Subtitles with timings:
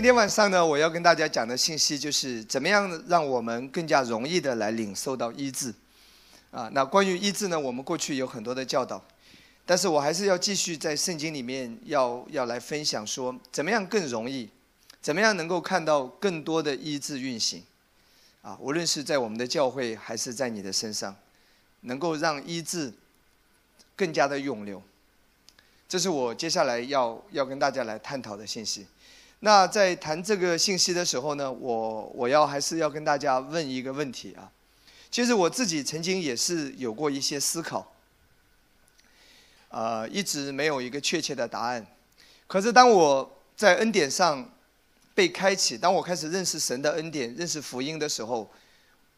[0.00, 5.74] 今天晚上呢，我要跟大家讲的信息就是怎么样让我们更加容易的来领受到医治。
[6.50, 9.04] 啊，那关于医治呢，我们过去有很多的教导，
[9.66, 14.48] 但是我还是要继续在圣经里面要要来分享说，怎么样更容易，
[15.02, 17.62] 怎么样能够看到更多的医治运行。
[18.40, 21.14] 啊，无论是在我们的教会，还是在你的身上，
[21.82, 22.90] 能够让医治
[23.94, 24.82] 更加的涌流。
[25.86, 28.86] 这是我接下来要要跟大家来探讨的信息。
[29.40, 34.50] 那在谈这个信息的时候呢，我我要还是要跟大家问一个问题啊。
[35.10, 37.92] 其实我自己曾经也是有过一些思考，
[39.68, 41.86] 呃，一直没有一个确切的答案。
[42.46, 44.50] 可是当我在恩典上
[45.14, 48.50] 被开启，当我开始认识神的恩典、认识福音的时候，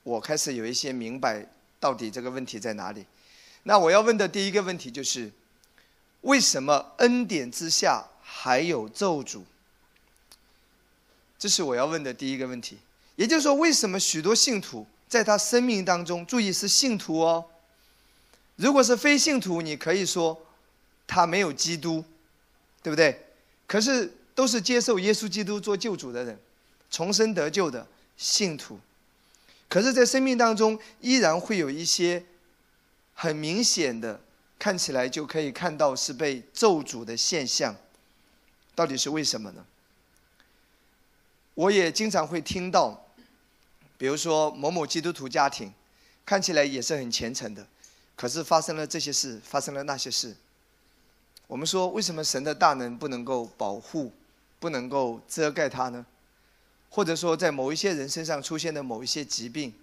[0.02, 1.46] 我开始有一些明白
[1.78, 3.04] 到底这个问题在哪里。
[3.64, 5.30] 那我要问的第一个问题就是。
[6.22, 9.42] 为什么恩典之下还有咒诅？
[11.42, 12.78] 这是我要问的第一个问题。
[13.16, 17.44] 也就是说，为什么许多信徒在他生命当中，注意是信徒哦。
[18.54, 20.46] 如果是非信徒，你可以说
[21.04, 22.04] 他没有基督，
[22.80, 23.26] 对不对？
[23.66, 26.38] 可是都是接受耶稣基督做救主的人，
[26.92, 27.84] 重生得救的
[28.16, 28.78] 信徒。
[29.68, 32.24] 可是，在生命当中，依然会有一些
[33.14, 34.20] 很明显的。
[34.60, 37.74] 看起来就可以看到是被咒诅的现象，
[38.76, 39.66] 到底是为什么呢？
[41.54, 43.06] 我也经常会听到，
[43.98, 45.72] 比如说某某基督徒家庭，
[46.24, 47.66] 看起来也是很虔诚的，
[48.16, 50.34] 可是发生了这些事，发生了那些事。
[51.46, 54.12] 我们说，为什么神的大能不能够保护，
[54.58, 56.06] 不能够遮盖他呢？
[56.88, 59.74] 或者说，在某一些人身上出现的某一些疾病，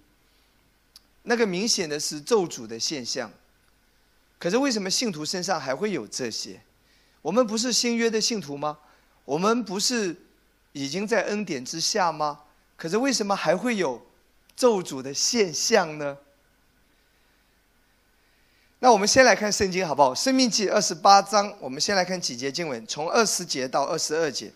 [1.24, 3.32] 那个明显的是咒诅的现象。
[4.40, 6.62] 可是为什么信徒身上还会有这些？
[7.22, 8.80] 我们不是新约的信徒吗？
[9.26, 10.16] 我们不是
[10.72, 12.42] 已经在恩典之下吗？
[12.76, 14.06] 可是为什么还会有
[14.56, 16.18] 咒诅的现象呢？
[18.80, 20.16] 那我们先来看圣经好不好？
[20.16, 24.54] 生命记二十八章，我们先来看几节经文，从二十节到二十二节。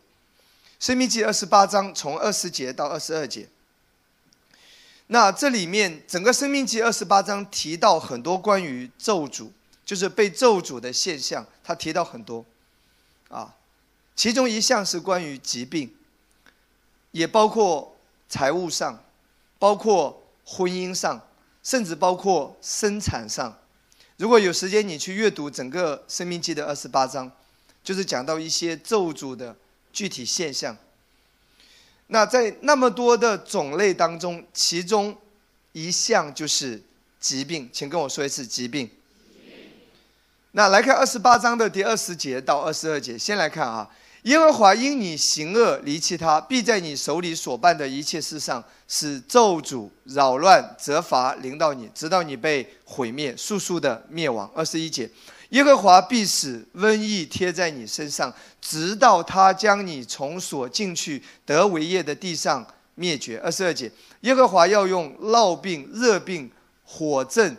[0.79, 3.49] 生命记二十八章从二十节到二十二节。
[5.07, 9.49] 那这里面整个生命记二十八章提到很多关于咒诅。
[9.85, 12.45] 就是被咒诅的现象，他提到很多，
[13.27, 13.53] 啊，
[14.15, 15.93] 其中一项是关于疾病，
[17.13, 17.95] 也包括
[18.27, 19.01] 财务上，
[19.59, 21.21] 包括婚姻上，
[21.61, 23.57] 甚至包括生产上。
[24.17, 27.31] 如果有时间，你去阅读整个《生命记》的二十八章，
[27.83, 29.55] 就是讲到一些咒诅的
[29.91, 30.75] 具体现象。
[32.07, 35.15] 那在那么多的种类当中，其中
[35.71, 36.81] 一项就是
[37.19, 38.89] 疾病，请跟我说一次疾病。
[40.51, 43.89] 那来看二十八章的第二十节到二十二节，先来看啊，
[44.23, 54.49] 耶和华因你行恶离弃他，必在你手里所办的一切事上使咒诅、扰乱、责罚临到你，直到你被毁灭，速速的灭亡。
[54.55, 55.09] 二十一节，
[55.49, 63.37] 耶和华必使瘟疫贴在你身上，直到他将你从所进去得为业的地上灭绝。
[63.39, 63.91] 二十二节，
[64.21, 66.49] 耶和华要用烙病、热病、
[66.85, 67.55] 火症、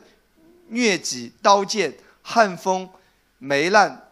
[0.71, 1.95] 疟疾、刀剑。
[2.27, 2.89] 旱风、
[3.37, 4.03] 霉烂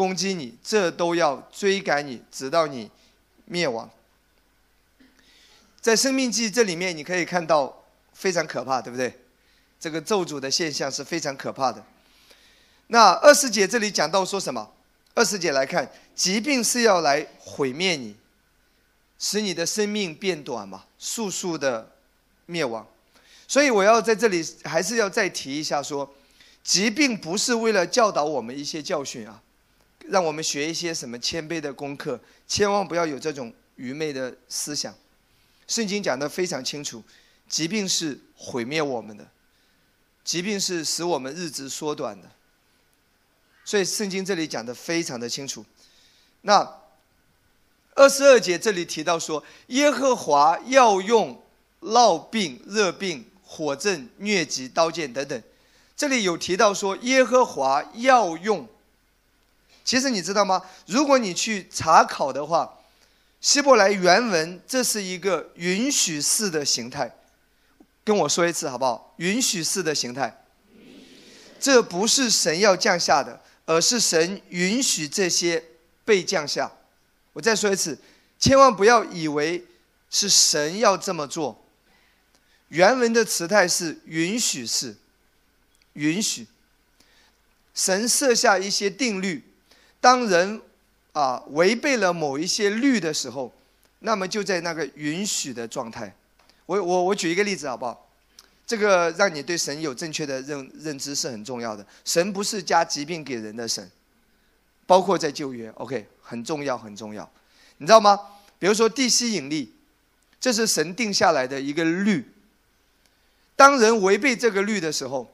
[0.00, 2.90] 攻击你，这都要追赶你，直到你
[3.44, 3.90] 灭亡。
[5.78, 7.84] 在《生命记》这里面，你可以看到
[8.14, 9.14] 非常可怕，对不对？
[9.78, 11.84] 这个咒诅的现象是非常可怕的。
[12.86, 14.72] 那二师姐这里讲到说什么？
[15.14, 18.16] 二师姐来看，疾病是要来毁灭你，
[19.18, 21.92] 使你的生命变短嘛，速速的
[22.46, 22.86] 灭亡。
[23.46, 26.10] 所以我要在这里还是要再提一下说。
[26.62, 29.42] 疾病不是为了教导我们一些教训啊，
[30.08, 34.94] 让我们学一些什么谦卑的功课，千万不要有这种愚昧的思想。
[35.66, 37.02] 圣经讲的非常清楚，
[37.48, 39.28] 疾病是毁灭我们的，
[40.24, 42.28] 疾病是使我们日子缩短的。
[43.64, 45.64] 所以圣经这里讲的非常的清楚。
[46.40, 46.80] 那
[47.94, 51.40] 二十二节这里提到说，耶和华要用
[51.82, 55.40] 烙病、热病、火症、疟疾、刀剑等等。
[55.96, 58.66] 这里有提到说耶和华要用，
[59.90, 60.62] 其实你知道吗？
[60.86, 62.78] 如果你去查考的话，
[63.40, 67.12] 希伯来原文这是一个允许式的形态，
[68.04, 69.12] 跟我说一次好不好？
[69.16, 70.44] 允许式的形态，
[71.58, 75.60] 这不是神要降下的，而是神允许这些
[76.04, 76.70] 被降下。
[77.32, 77.98] 我再说一次，
[78.38, 79.66] 千万不要以为
[80.08, 81.64] 是神要这么做。
[82.68, 84.96] 原文的词态是允许式。
[85.94, 86.46] 允许
[87.74, 89.49] 神设下一些定律，
[90.00, 90.60] 当人
[91.12, 93.52] 啊违背了某一些律的时候，
[94.00, 96.14] 那么就在那个允许的状态。
[96.66, 98.08] 我我我举一个例子好不好？
[98.66, 101.84] 这个让你对神有正确的认认知是很重要的。
[102.04, 103.90] 神不是加疾病给人的神，
[104.86, 107.28] 包括在旧约，OK，很重要很重要。
[107.78, 108.18] 你知道吗？
[108.60, 109.74] 比如说地吸引力，
[110.40, 112.32] 这是神定下来的一个律。
[113.56, 115.28] 当人违背这个律的时候，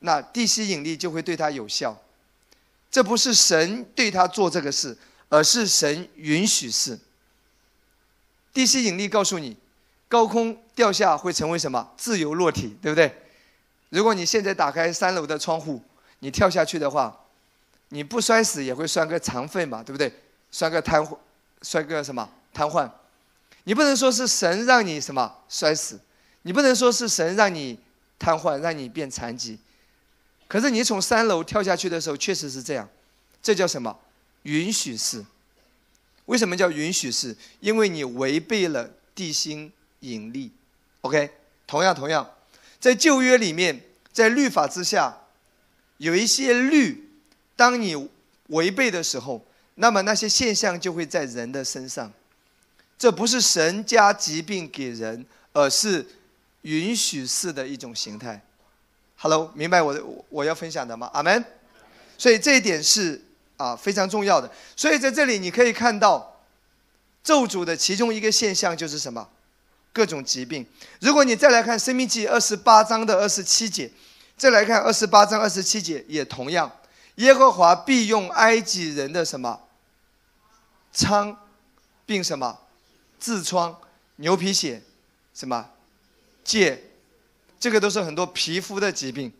[0.00, 1.98] 那地吸引力就会对他有效。
[2.96, 4.96] 这不是神对他做这个事，
[5.28, 6.98] 而是神允许是。
[8.54, 9.54] 地吸引力告诉你。
[10.08, 11.92] 高空掉下会成为什么？
[11.98, 13.14] 自由落体，对不对？
[13.90, 15.82] 如果你现在打开三楼的窗户，
[16.20, 17.14] 你跳下去的话，
[17.90, 20.10] 你不摔死也会摔个残废嘛，对不对？
[20.50, 21.06] 摔个瘫，
[21.60, 22.90] 摔个什么瘫痪？
[23.64, 26.00] 你不能说是神让你什么摔死，
[26.44, 27.78] 你不能说是神让你
[28.18, 29.58] 瘫痪，让你变残疾。
[30.48, 32.88] 可是你从三楼跳下去的时候，确实是这样，
[33.42, 33.98] 这叫什么？
[34.42, 35.24] 允许式。
[36.26, 37.36] 为什么叫允许式？
[37.60, 39.72] 因为你违背了地心。
[40.00, 40.52] 引力
[41.00, 41.30] ，OK，
[41.66, 42.30] 同样同样，
[42.78, 43.80] 在旧约里面，
[44.12, 45.22] 在律法之下，
[45.96, 47.08] 有一些律，
[47.56, 48.08] 当你
[48.48, 49.44] 违背的时候，
[49.76, 52.12] 那么那些现象就会在人的身上。
[52.98, 56.06] 这不是神加疾病给人，而是
[56.62, 58.44] 允许式的一种形态。
[59.18, 61.10] Hello，明白我的我要分享的吗？
[61.12, 61.44] 阿门。
[62.18, 63.22] 所以这一点是
[63.56, 64.50] 啊非常重要的。
[64.74, 66.40] 所以在这里你可以看到
[67.22, 69.28] 咒诅的其中一个现象就是什么？
[69.92, 70.66] 各种疾病。
[71.00, 73.90] 如果你再来看《生命记》二十八章的二十七节，
[74.36, 76.70] 再来看二十八章二十七节，也同样，
[77.14, 79.58] 耶和华必用埃及人的什么
[80.92, 81.34] 疮，
[82.04, 82.58] 并什么
[83.18, 83.74] 痔疮、
[84.16, 84.80] 牛皮癣，
[85.32, 85.70] 什么
[86.44, 86.78] 疥，
[87.58, 89.32] 这个都是很多皮肤的疾病。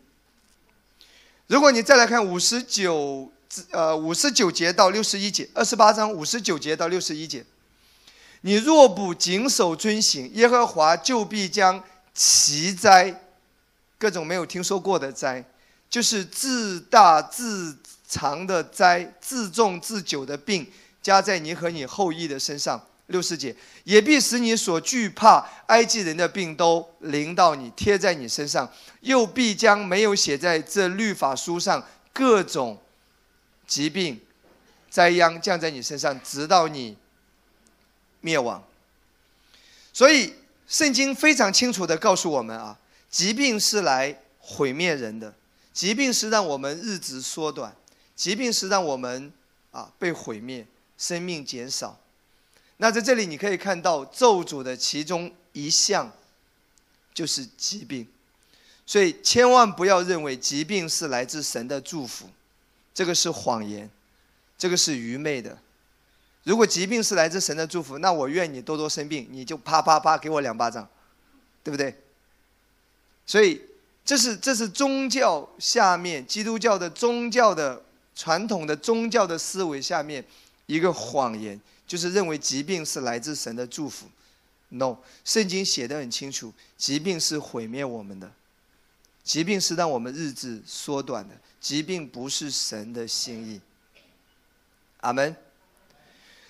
[1.47, 3.31] 如果你再来看五十九
[3.71, 7.45] 呃五十九节到六十一节，二十八章五十九节到六十一节。
[8.41, 11.83] 你若不谨守遵行，耶和华就必将
[12.13, 13.21] 奇灾，
[13.97, 15.43] 各种没有听说过的灾，
[15.89, 17.77] 就是自大自
[18.07, 20.71] 长的灾，自重自久的病，
[21.01, 22.85] 加在你和你后裔的身上。
[23.07, 28.71] 六十节，也必使你所惧怕埃及人的病都临到你，贴在你身上，
[29.01, 32.81] 又必将没有写在这律法书上各种
[33.65, 34.21] 疾病
[34.89, 36.97] 灾殃降在你身上，直到你。
[38.19, 38.61] 灭亡。
[39.93, 40.33] 所以
[40.67, 42.77] 圣经非常清楚的告诉我们啊，
[43.09, 45.33] 疾病是来毁灭人的，
[45.71, 47.73] 疾病是让我们日子缩短，
[48.15, 49.31] 疾病是让我们
[49.71, 50.65] 啊被毁灭，
[50.97, 51.97] 生命减少。
[52.77, 56.11] 那在这里你可以看到咒诅的其中一项
[57.13, 58.07] 就是疾病，
[58.85, 62.29] 所以千万不要认为疾病是来自神的祝福，
[62.93, 63.89] 这个是谎言，
[64.57, 65.57] 这个是愚昧的。
[66.43, 70.87] 如果疾病是来自神的祝福，那我愿你多多生病，你就啪啪啪给我两巴掌，
[71.63, 71.93] 对不对？
[73.25, 73.61] 所以
[74.05, 77.83] 这是这是宗教下面基督教的宗教的
[78.15, 80.23] 传统的宗教的思维下面
[80.67, 84.07] 一个谎言，就是认为疾病是来自神的祝福。
[84.69, 88.29] No，圣经写的很清楚，疾病是毁灭我们的，
[89.23, 93.61] 疾病是让我们日子缩短的，疾病不是神的心意。
[94.99, 95.33] 阿门。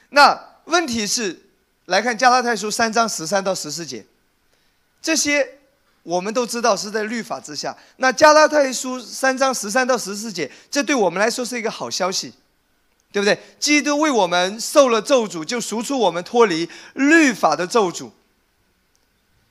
[0.09, 1.39] 那问题是，
[1.85, 4.03] 来看加拉太书三章十三到十四节，
[4.99, 5.59] 这些
[6.01, 7.77] 我们都知道是在律法之下。
[7.97, 12.33] 那加拉太书三章十三到十四节，这对我们来说是一个好消息，
[13.11, 13.39] 对不对？
[13.59, 18.11] 基督为我们受了咒诅，就赎出我们脱离律法的咒诅。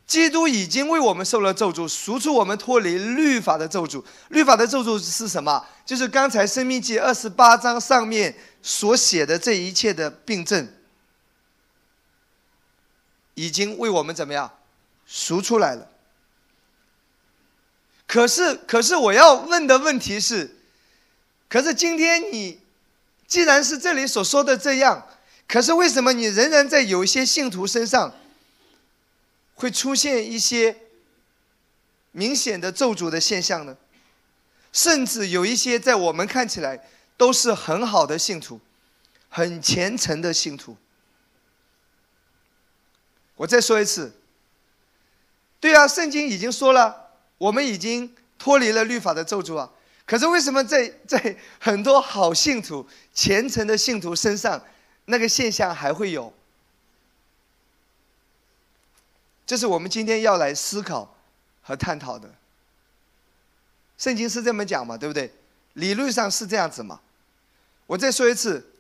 [0.07, 4.05] 基督已经为我们受了咒诅，赎出我们脱离律法的咒诅。
[4.29, 5.67] 律法的咒诅是什么？
[5.85, 8.37] 就是刚才生命记二十八章上面。
[8.69, 10.69] 所写的这一切的病症，
[13.35, 14.59] 已经为我们怎么样
[15.07, 15.89] 赎出来了？
[18.09, 20.57] 可是，可是我要问的问题是：
[21.49, 22.61] 可是今天你
[23.27, 25.07] 既然是这里所说的这样，
[25.47, 28.15] 可是为什么你仍然在有一些信徒身上
[29.55, 30.77] 会出现一些
[32.13, 33.77] 明显的咒诅的现象呢？
[34.73, 36.89] 甚至有一些在我们看起来。
[37.19, 38.61] 都是很好的信徒，
[39.31, 40.77] 很虔诚的信徒。
[43.37, 44.13] 我再说一次，
[45.59, 49.71] 对啊，圣经已经说了，我们已经脱离了律法的咒诅啊。
[50.07, 54.63] 可是为什么在 在很多好信徒、虔诚的信徒身上，
[55.07, 56.33] 那个现象还会有？
[59.45, 61.17] 这是我们今天要来思考
[61.63, 62.35] 和探讨的。
[63.99, 65.33] 圣经是这么讲嘛，对不对？
[65.75, 67.01] 理论上是这样子嘛。
[67.87, 68.73] 我再说一次，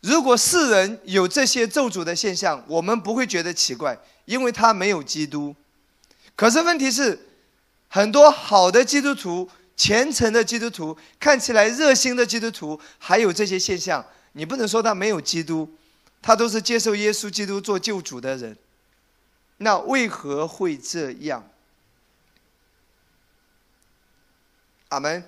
[0.00, 5.54] 如果世人有这些咒诅的现象，我们不会觉得奇怪，因为他没有基督。
[6.34, 7.28] 可是问题是，
[7.88, 9.48] 很多好的基督徒、
[9.82, 15.68] 虔诚的基督徒、看起来热心的基督徒，还有这些现象，你不能说他没有基督，
[16.22, 18.56] 他都是接受耶稣基督做救主的人。
[19.56, 21.50] 那为何会这样？
[24.90, 25.24] 阿门。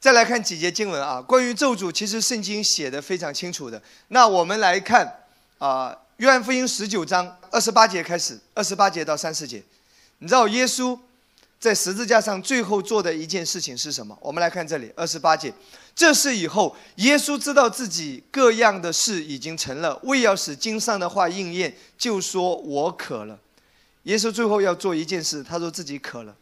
[0.00, 3.82] 再来看几节经文啊，关于咒诅，其实圣经写的非常清楚的。
[4.08, 5.26] 那我们来看
[5.58, 9.62] 啊，约翰福音十九章二十八节开始，二十八节到三十节，
[10.20, 10.98] 你知道耶稣
[11.60, 14.16] 在十字架上最后做的一件事情是什么？
[14.22, 15.52] 我们来看这里，二十八节，
[15.94, 23.38] 这是以后耶稣知道自己各样的事已经成了，为要使经上的话应验，就说我渴了。
[24.04, 26.34] 耶稣最后要做一件事，他说自己渴了。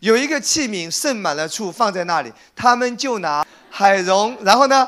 [0.00, 4.86] 有一个器皿盛满了醋放在那里，他们就拿海蓉，然后呢，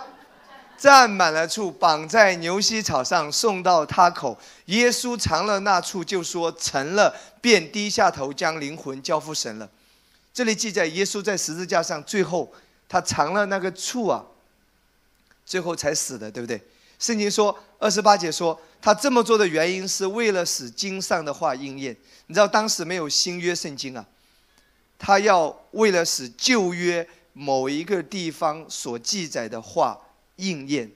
[0.80, 4.38] 蘸满了醋，绑在牛膝草上，送到他口。
[4.66, 9.68] 耶稣尝了那醋，就说成了，便低下头将灵魂交付神了。
[10.32, 12.50] 这里记载，耶稣在十字架上最后
[12.88, 14.24] 他尝了那个醋啊，
[15.44, 16.58] 最后才死的，对不对？
[16.98, 21.94] 圣经说二十八节说他这么做的原因是为了使经上的话应验。
[22.26, 24.06] 你知道当时没有新约圣经啊。
[24.98, 29.98] 他要为了使旧约某一个地方所记载的话
[30.40, 30.90] 应验，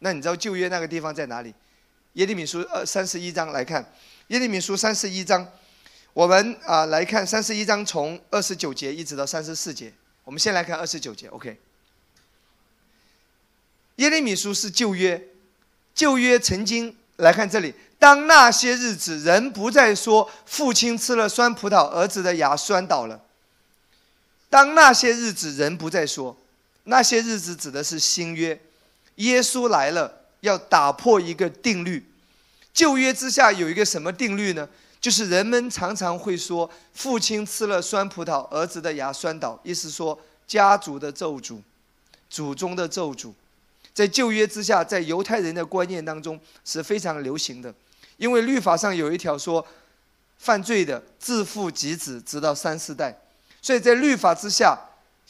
[0.00, 1.54] 那你知道旧约那个地方在哪里？
[2.14, 3.92] 耶利米书二三十一章来看，
[4.28, 5.46] 耶利米书三十一章，
[6.12, 9.92] 我们啊来看三十一章从二十九节一直到三十四节，
[10.24, 11.56] 我们先来看二十九节，OK。
[13.96, 15.22] 耶利米书是旧约，
[15.94, 17.74] 旧约曾经来看这里。
[17.98, 23.22] 当那些日子，人不再说父亲吃了酸葡萄，儿子的牙酸倒了。
[24.48, 26.34] 当那些日子，人不再说，
[26.84, 28.58] 那些日子指的是新约，
[29.20, 32.06] 耶稣来了，要打破一个定律。
[32.72, 34.68] 旧约之下有一个什么定律呢？
[35.00, 41.58] 就是人们常常会说，父亲吃了酸葡萄，儿子的牙酸倒，意思说家族的咒诅，
[42.28, 43.32] 祖宗的咒诅，
[43.94, 47.74] 在旧约之下，在犹太人的观念当中是非常流行的，
[48.18, 49.66] 因为律法上有一条说，
[50.38, 53.18] 犯罪的自父及子，直到三四代。
[53.62, 54.78] 所以在律法之下，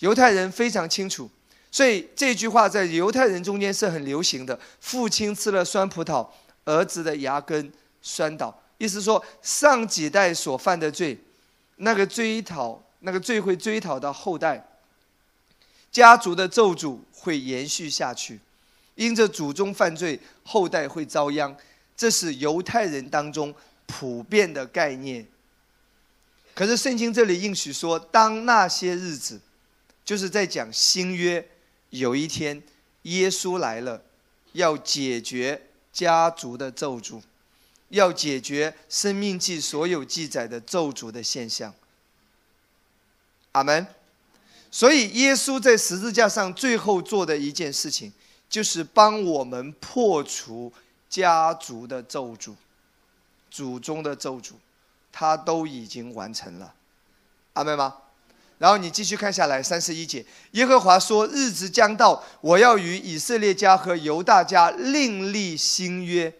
[0.00, 1.30] 犹太人非常清楚，
[1.70, 4.58] 所以这句话在犹太人中间是很流行的。
[4.80, 6.26] 父亲吃了酸葡萄，
[6.64, 7.72] 儿子的牙根
[8.02, 11.18] 酸倒，意思说上几代所犯的罪，
[11.76, 14.66] 那个追讨，那个罪会追讨到后代，
[15.92, 18.40] 家族的咒诅会延续下去，
[18.96, 21.56] 因着祖宗犯罪，后代会遭殃，
[21.96, 23.54] 这是犹太人当中
[23.86, 25.26] 普遍的概念。
[26.52, 29.40] 可是圣经这里应许说，当那些日子，
[30.04, 31.46] 就是在讲新约，
[31.90, 32.62] 有一天
[33.02, 34.02] 耶稣来了，
[34.52, 37.20] 要解决家族的咒诅，
[37.88, 41.74] 要解决生命记所有记载的咒诅的现象。
[43.52, 43.86] 阿门。
[44.72, 48.12] 所以耶稣在十字架上最后做的一件事情，
[48.48, 50.72] 就是帮我们破除
[51.08, 52.54] 家族的咒诅，
[53.50, 54.52] 祖宗的咒诅。
[55.12, 56.72] 他都已经完成了，
[57.54, 57.96] 阿门吗？
[58.60, 66.30] 然后你继续看下来，三十一节，耶和华说：“日子将到，我要与以色列家和犹大家另立新约。”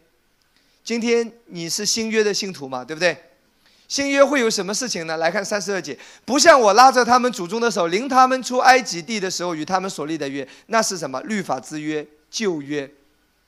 [0.85, 2.85] 今天你是新约的信徒嘛？
[2.85, 3.17] 对不对？
[3.89, 5.17] 新约会有什么事情呢？
[5.17, 11.19] 来看三十二节，不像我拉着他们祖宗的手，领他们出埃及地的时候与他们所立的约，那是什么？
[11.23, 12.91] 律法之约，旧约。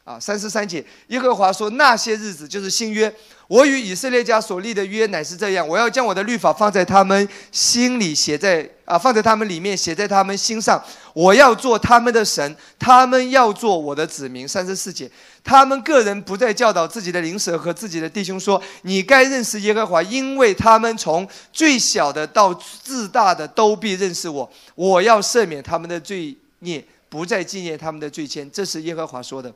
[0.05, 3.15] 啊，三十三节，耶和华说：“那些日子就是新约，
[3.47, 10.83] 我与以色列家所立的约乃是这样：我要将我的律法放在他们心里，写在啊，放在他们里面，写在他们心上。
[11.15, 15.09] 我要做他们的神，他们要做我的子民。”三十四节，
[15.45, 24.51] 他们个人不再教导自己的邻舍和自己的弟兄说：“你该认识耶和华，因为他们从最小的到自大的都必认识我。
[24.75, 29.55] 我要赦免他们的罪孽，不再纪念他们的罪愆。”这是耶和华说的。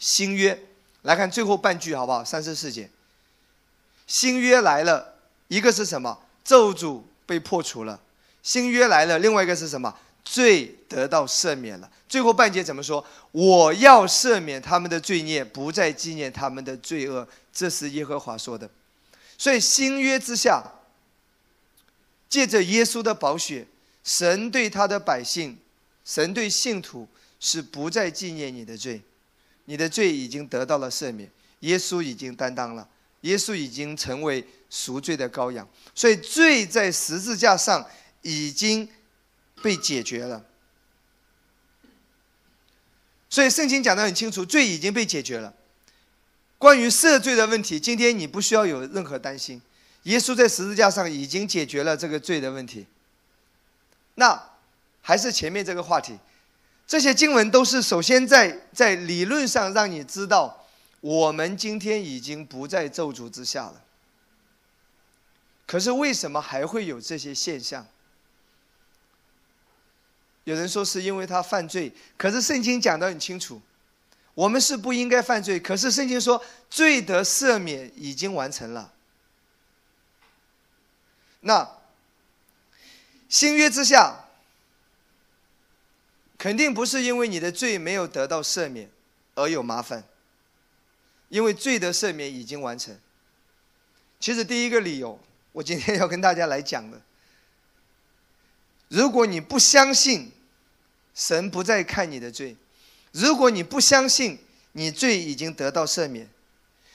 [0.00, 0.66] 新约
[1.02, 2.24] 来看最后半句好不好？
[2.24, 2.90] 三十四节，
[4.08, 5.14] 新约来了，
[5.46, 6.18] 一个是什么？
[6.42, 8.00] 咒诅被破除了。
[8.42, 9.94] 新约来了，另外一个是什么？
[10.24, 11.90] 罪得到赦免了。
[12.08, 13.04] 最后半节怎么说？
[13.32, 17.26] 我要赦免他们的罪孽，不再纪念他们的罪恶。
[17.52, 18.68] 这是耶和华说的。
[19.36, 20.62] 所以新约之下，
[22.28, 23.66] 借着耶稣的宝血，
[24.04, 25.58] 神对他的百姓，
[26.04, 27.06] 神对信徒
[27.38, 29.02] 是不再纪念你的罪。
[29.70, 32.88] 你的罪已经得到了赦免，耶稣已经担当了，
[33.20, 37.88] 耶稣已经成为赎罪的羔羊，所以罪在十字架上
[38.22, 38.88] 已经
[39.62, 40.44] 被解决了。
[43.28, 45.54] 所以圣经讲得很清楚，罪已经被解决了。
[46.58, 49.62] 关于赦罪的问题，今天你不需要有任何担心，
[50.02, 52.88] 耶稣在十字架上已经解决了这个罪的问题。
[54.16, 54.50] 那
[55.00, 56.18] 还是前面这个话题，
[56.90, 60.66] 这些经文都是首先在在理论上让你知道，
[61.00, 63.80] 我们今天已经不在咒诅之下了。
[65.68, 67.86] 可是为什么还会有这些现象？
[70.42, 73.62] 有人说是因为他犯罪，可是圣经讲得很清楚，
[74.34, 75.60] 我们是不应该犯罪。
[75.60, 78.92] 可是圣经说罪得赦免已经完成了。
[81.42, 81.70] 那
[83.28, 84.24] 新约之下，
[86.40, 88.90] 肯定不是因为你的罪没有得到赦免
[89.34, 90.02] 而有麻烦，
[91.28, 92.98] 因为罪的赦免已经完成。
[94.18, 95.20] 其实第一个理由。
[95.52, 97.02] 我今天要跟大家来讲的，
[98.86, 100.30] 如果你不相信
[101.12, 102.56] 神不再看你的罪，
[103.10, 104.38] 如果你不相信
[104.72, 106.30] 你罪已经得到赦免，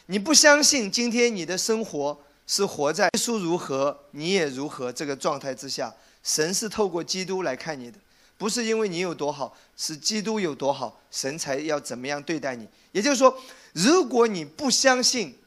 [0.05, 7.99] 你不相信今天你的生活是活在耶稣如何你也如何这个状态之下，神是透过基督来看你的，
[8.37, 12.67] 不是因为你有多好，是基督有多好，神才要怎么样对待你。
[12.91, 13.41] 也就是说，
[13.73, 15.37] 如果你不相信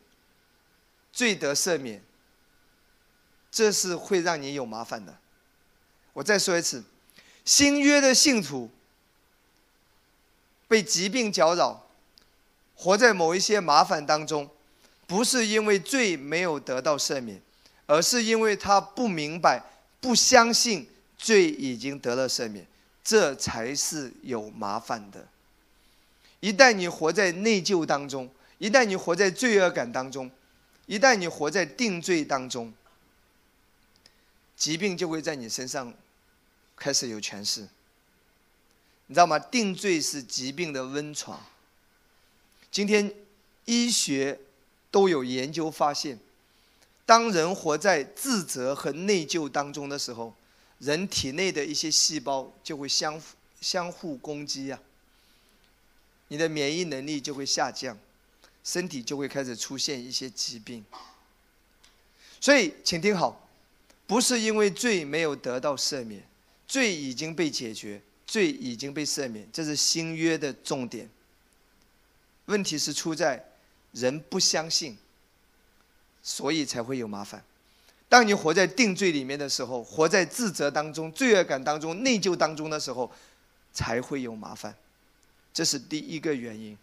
[1.13, 2.03] 罪得赦免，
[3.51, 5.19] 这是会让你有麻烦的。
[6.13, 6.85] 我再说一次，
[7.45, 8.71] 新约的信徒
[10.67, 11.87] 被疾病搅扰，
[12.75, 14.49] 活在某一些麻烦当中，
[15.07, 17.41] 不是因为罪没有得到赦免，
[17.87, 19.63] 而是因为他不明白、
[20.01, 22.67] 不相信罪已经得了赦免，
[23.09, 25.27] 这才是有麻烦的。
[26.41, 30.31] 一旦你活在内疚当中，一旦你活在罪恶感当中，
[30.85, 32.71] 一旦你活在定罪当中，
[34.55, 35.95] 疾病就会在你身上
[36.77, 37.67] 开始有权势，
[39.07, 39.39] 你知道吗？
[39.39, 41.43] 定罪是疾病的温床。
[42.71, 43.11] 今天
[43.65, 44.39] 医学
[44.91, 46.19] 都有研究发现，
[47.07, 50.35] 当人活在自责和内疚当中的时候，
[50.79, 53.27] 人体内的一些细胞就会相互
[53.61, 54.81] 相互攻击呀，
[56.29, 57.99] 你的免疫能力就会下降，
[58.63, 60.85] 身体就会开始出现一些疾病。
[62.41, 63.45] 所以，请听好。
[64.07, 66.23] 不是因为罪没有得到赦免，
[66.67, 71.11] 罪已经被解决，罪已经被赦免，这是新约的重点。
[72.47, 73.45] 问题是出在
[73.93, 74.97] 人不相信，
[76.23, 77.45] 所以才会有麻烦。
[78.09, 83.11] 当你活在定罪里面的时候，活在自责当中、罪恶感当中、内疚当中的时候，
[83.73, 84.75] 才会有麻烦。
[85.53, 86.77] 这是第一个原因。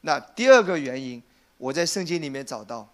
[0.00, 1.22] 那第二个原因，
[1.56, 2.88] 我在圣经里面找到，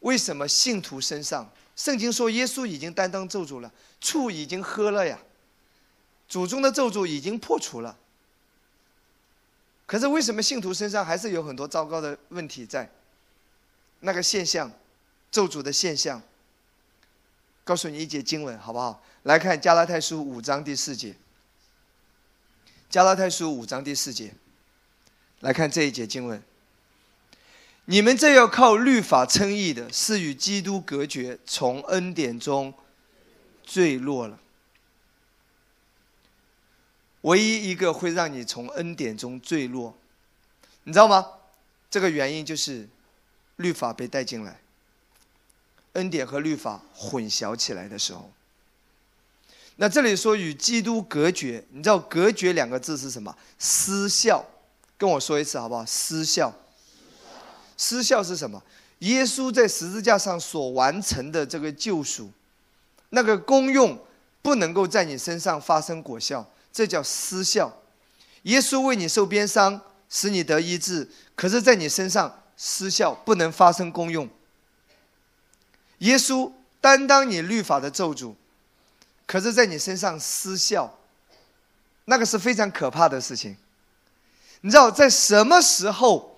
[0.00, 1.50] 为什么信徒身上？
[1.76, 5.18] 圣经说，耶稣已经担当咒诅了，醋已经喝了呀，
[6.28, 7.98] 祖宗的咒诅已经破除了。
[9.84, 12.88] 可是为什么信徒身上还是有很多糟糕的问题在？
[14.00, 14.70] 那个现象，
[15.30, 16.22] 咒诅的现象。
[17.64, 19.02] 告诉你一节经文好不好？
[19.24, 21.16] 来看加拉太书五章第四节。
[22.90, 24.32] 加拉太书五章第四节，
[25.40, 26.40] 来看这一节经文。
[27.86, 32.72] 你们这要靠律法称义的，是与基督隔绝，从恩典中
[33.64, 34.38] 坠落了。
[37.22, 39.96] 唯一一个会让你从恩典中坠落，
[40.84, 41.26] 你知道吗？
[41.90, 42.88] 这个原因就是
[43.56, 44.60] 律法被带进来，
[45.94, 48.30] 恩典和律法混淆起来的时候。
[49.76, 53.36] 那这里说与基督隔绝，你知道“隔绝”两个字是什么？
[53.58, 54.44] 失效。
[54.96, 55.84] 跟我说一次好不好？
[55.84, 56.54] 失效。
[57.76, 58.62] 失效是什么？
[59.00, 62.30] 耶稣在十字架上所完成的这个救赎，
[63.10, 63.98] 那个功用
[64.40, 67.82] 不能够在你身上发生果效，这叫失效。
[68.44, 74.28] 耶稣为你受鞭伤，使你得医治，可是在你身上失效，不能发生功用。
[76.04, 78.34] 耶稣担当你律法的咒诅，
[79.26, 80.98] 可是在你身上失效，
[82.04, 83.56] 那个是非常可怕的事情。
[84.60, 86.30] 你知道在什么时候？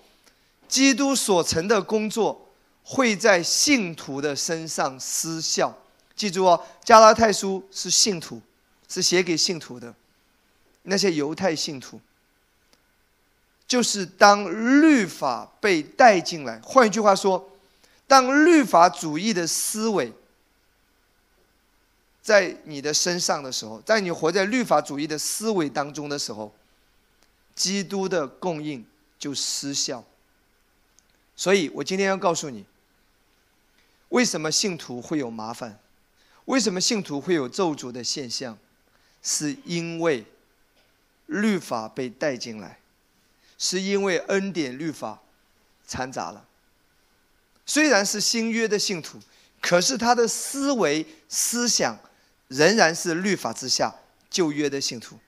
[0.67, 2.49] 基督所成的工作
[2.83, 5.73] 会在信徒的身上失效。
[6.13, 8.41] 记住哦，《加拉太书》是信徒，
[8.89, 9.95] 是写给信徒的，
[10.83, 12.01] 那些犹太信徒。
[13.65, 14.43] 就是当
[14.81, 17.49] 律法被带进来，换一句话说，
[18.07, 20.13] 当律法主义的思维
[22.21, 26.53] 在你的身上的时候，在你活在律法主义的思维当中的时候，
[27.53, 28.85] 基督的供应
[29.19, 30.03] 就失效。
[31.35, 32.65] 所以我今天要告诉你，
[34.09, 35.79] 为什么信徒会有麻烦？
[36.45, 38.57] 为什么信徒会有咒诅的现象？
[39.21, 40.25] 是因为
[41.25, 42.79] 律法被带进来，
[43.57, 45.19] 是因为恩典律法
[45.85, 46.45] 掺杂了。
[47.67, 49.19] 虽然是新约的信徒，
[49.61, 51.99] 可是他的思维思想
[52.47, 53.93] 仍然是律法之下
[54.29, 55.19] 旧约的信徒。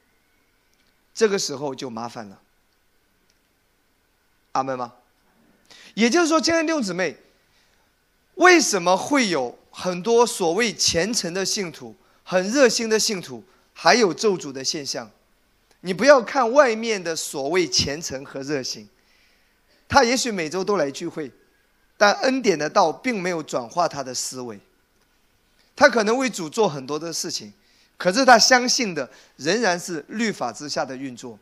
[1.13, 2.41] 这个时候就麻烦了。
[4.53, 4.93] 阿门吗？
[5.93, 7.17] 也就是说，亲爱的弟兄姊妹，
[8.35, 15.11] 为什么会有很多所谓虔诚的信徒、很热心的信徒，还有咒诅的现象？
[15.81, 18.89] 你不要看外面的所谓虔诚和热心，
[19.87, 21.31] 他也许每周都来聚会，
[21.99, 24.57] 但恩典的道并没有转化他的思维。
[25.75, 27.51] 他可能为主做很多的事情，
[27.97, 31.37] 可是他相信的仍然是律法之下的运作，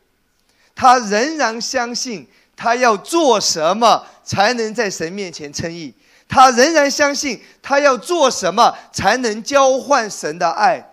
[0.74, 5.94] 他仍然相信他要做什么才能在神面前称义，
[6.28, 10.84] 他仍然相信他要做什么才能交换神的爱，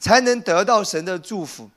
[0.00, 1.68] 才能得到神的祝福。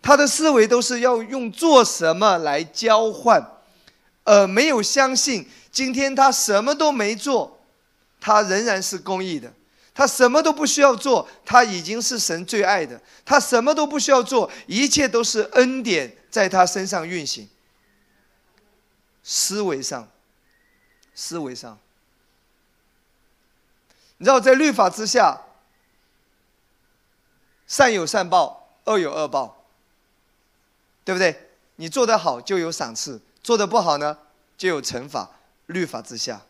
[0.00, 3.44] 他的思维都是要用做什么来交换，
[4.24, 7.60] 而没有相信今天他什么都没做，
[8.18, 9.52] 他仍然是公义的。
[9.92, 12.98] 他什么都不需要做，他已经是神最爱的。
[13.26, 17.46] 他什么都不需要做，一切都是恩典在他身上运行。
[19.22, 20.08] 思维上，
[21.14, 21.78] 思维上，
[24.16, 25.42] 你知道，在律法之下，
[27.66, 29.66] 善有善报，恶有恶报。
[31.04, 31.50] 对不对？
[31.74, 34.16] 你做得好就有赏赐，做得不好呢
[34.56, 35.32] 就有惩罚。
[35.66, 36.46] 律法之下，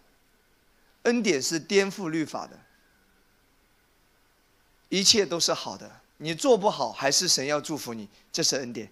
[1.03, 2.59] 恩典是颠覆律法的，
[4.89, 6.01] 一切都是好的。
[6.19, 8.91] 你做不好，还是神要祝福你，这是恩典。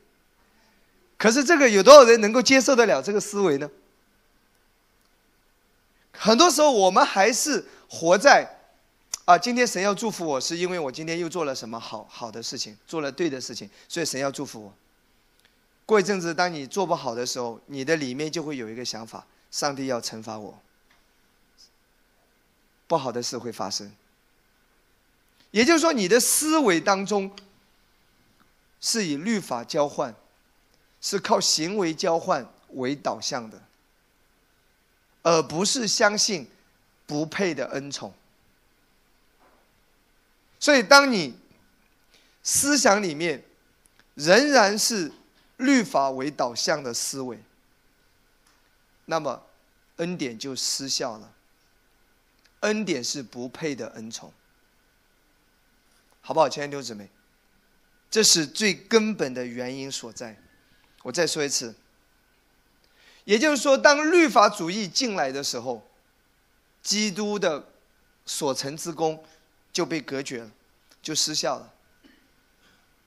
[1.16, 3.70] 可是这个有多少人能够接受得了这个思维呢？
[6.12, 8.46] 很多时候我们还是活在
[9.24, 14.74] 啊，今天神要祝福我是因为我今天又做了什么好好的事情，做了对的事情，所以神要祝福我。
[15.86, 20.60] 过一阵子，当你做不好的时候，你的里面就会有一个想法：上帝要惩罚我，
[22.88, 23.94] 不好的事会发生。
[25.52, 27.30] 也就是说，你的思维当中
[28.80, 30.12] 是以律法交换，
[31.00, 33.62] 是靠行为交换为导向的，
[35.22, 36.50] 而不是相信
[37.06, 38.12] 不配的恩宠。
[40.58, 41.38] 所以，当你
[42.42, 43.44] 思想里面
[44.14, 45.12] 仍然是。
[45.58, 47.38] 律法为导向的思维，
[49.06, 49.44] 那么
[49.96, 51.34] 恩典就失效了。
[52.60, 54.32] 恩典是不配的恩宠，
[56.22, 57.10] 好不好，亲爱的弟兄姊妹？
[58.10, 60.40] 这是最根本的原因所在。
[61.02, 61.74] 我再说一次，
[63.24, 65.86] 也就是说，当律法主义进来的时候，
[66.82, 67.68] 基督的
[68.24, 69.22] 所成之功
[69.70, 70.50] 就被隔绝了，
[71.02, 71.74] 就失效了。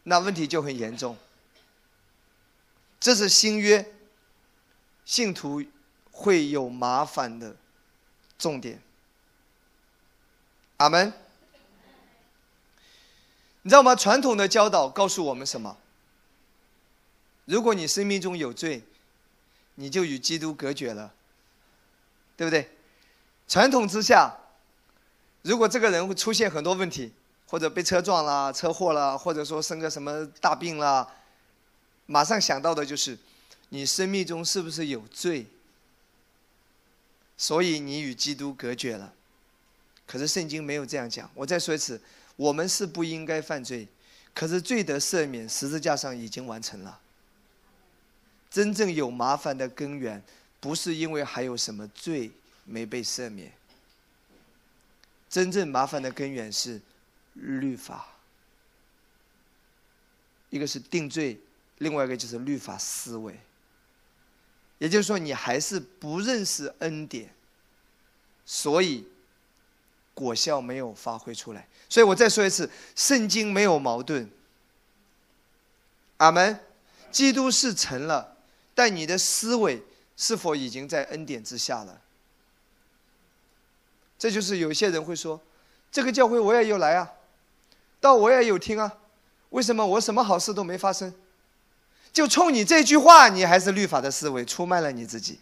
[0.03, 1.17] 那问题就很严重。
[2.99, 3.93] 这是新约
[5.03, 5.63] 信徒
[6.17, 7.56] 会有麻烦的
[8.39, 8.82] 重点。
[10.77, 11.13] 阿门。
[13.62, 13.95] 你知道吗？
[13.95, 15.77] 传统的教导告诉我们什么？
[17.45, 18.82] 如果你生命中有罪，
[19.75, 21.13] 你就与基督隔绝了，
[22.36, 22.71] 对不对？
[23.47, 24.36] 传统之下，
[25.43, 27.13] 如果这个人会出现很多问题，
[27.47, 31.13] 或者被车撞了、车祸了，或者说生个什么大病了。
[32.08, 33.17] 马上想到的就是，
[33.69, 35.45] 你生命中是不是有罪？
[37.38, 39.13] 所以你与基督隔绝了。
[40.06, 41.30] 可是圣经没有这样讲。
[41.34, 42.02] 我再说一次，
[42.36, 43.88] 我们是不应该犯罪，
[44.34, 47.00] 可是罪得赦免，十字架上已经完成了。
[48.50, 50.23] 真正有麻烦的根源，
[50.60, 52.32] 不是因为还有什么罪
[52.65, 53.52] 没被赦免，
[55.30, 56.82] 真正麻烦的根源是
[57.34, 58.08] 律法。
[60.50, 61.39] 一个是定罪。
[61.80, 63.39] 另外一个就是律法思维，
[64.77, 67.33] 也就是说，你还是不认识恩典，
[68.45, 69.07] 所以
[70.13, 71.67] 果效没有发挥出来。
[71.89, 74.29] 所以我再说一次，圣经没有矛盾。
[76.17, 76.59] 阿门。
[77.09, 78.35] 基督是成了，
[78.75, 79.81] 但你的思维
[80.17, 82.01] 是否已经在恩典之下了？
[84.19, 85.41] 这就是有些人会说
[85.89, 87.13] ：“这个教会我也有来啊，
[88.01, 88.97] 道我也有听啊，
[89.51, 91.15] 为什么我什么好事都没发生？”
[92.17, 95.38] 就冲你这句话，你还是律法的思维出卖了你自己。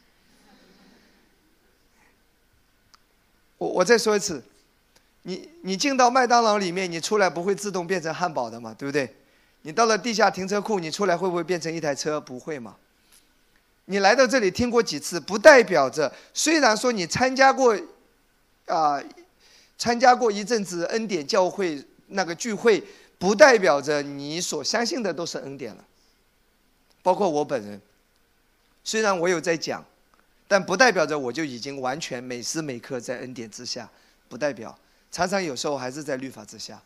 [3.57, 4.43] 我我再说一次，
[5.21, 8.75] 你你进到麦当劳里面，你出来不会自动变成汉堡的嘛？
[8.77, 9.15] 对不对？
[9.61, 12.19] 你到了地下停车库，你出来会不会变成一台车？
[12.19, 12.75] 不会嘛？
[13.85, 17.73] 你来到这里听过几次，不代表着虽然说你参加过，
[18.65, 19.01] 啊，
[19.77, 22.83] 参加过一阵子恩典教会那个聚会，
[23.17, 25.85] 不代表着你所相信的都是恩典了。
[27.05, 27.79] 包括我本人，
[28.83, 29.85] 虽然我有在讲，
[30.47, 33.87] 但不代表着我就已经完全每时每刻在恩典之下，
[34.27, 34.75] 不代表
[35.11, 36.81] 常常有时候还是在律法之下，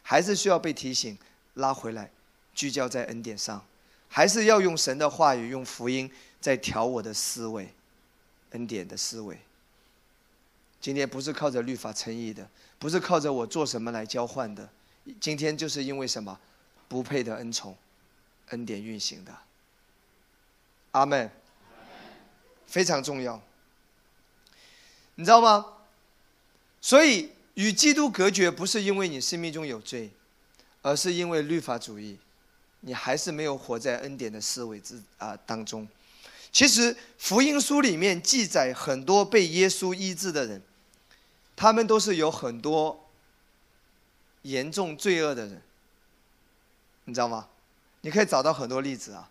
[0.00, 1.18] 还是需要被提醒
[1.54, 2.08] 拉回来，
[2.54, 3.66] 聚焦在恩典上，
[4.08, 6.08] 还是要用神的话语、用福音
[6.40, 7.74] 在调我的思维，
[8.50, 9.36] 恩典的思维。
[10.80, 14.68] 今天不是靠着律法称义的，不是靠着我做什么来交换的，
[15.20, 16.38] 今天就是因为什么
[16.86, 17.76] 不配的恩宠，
[18.50, 19.36] 恩典运行的。
[20.94, 21.30] 阿门。
[22.66, 23.40] 非常重要，
[25.14, 25.64] 你知道吗？
[26.80, 30.10] 所以与基督隔绝，不是因为你生命中有罪，
[30.82, 32.18] 而是因为律法主义，
[32.80, 35.86] 你还是没有活在恩典的思维之啊当中。
[36.50, 40.60] 其实福音书里面记载很多被耶稣医治的人，
[41.54, 43.08] 他们都是有很多
[44.42, 45.62] 严重罪恶的人，
[47.04, 47.46] 你知道吗？
[48.00, 49.30] 你可以找到很多例子啊，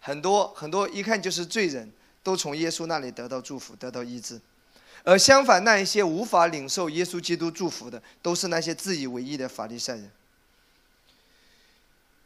[0.00, 1.92] 很多很多一看就是罪人。
[2.20, 4.38] 都从耶稣那里得到祝福，得到医治，
[5.02, 10.10] 而相反，那一些无法领受耶稣基督祝福的，都是那些自以为意的法利赛人。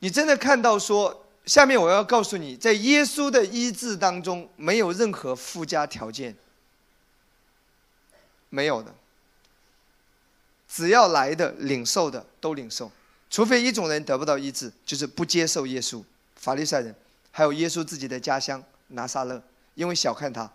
[0.01, 6.35] 你真的看到说，下面我要告诉你，在耶稣的医治当中，没有任何附加条件，
[8.49, 8.93] 没有的，
[10.67, 12.91] 只要来的领受的都领受，
[13.31, 16.03] 除非一种人得不到医治，就是不接受耶稣，
[16.35, 16.93] 法利赛人，
[17.33, 19.43] 还有耶稣自己的家乡拿撒勒。
[19.75, 20.53] 因为小看他，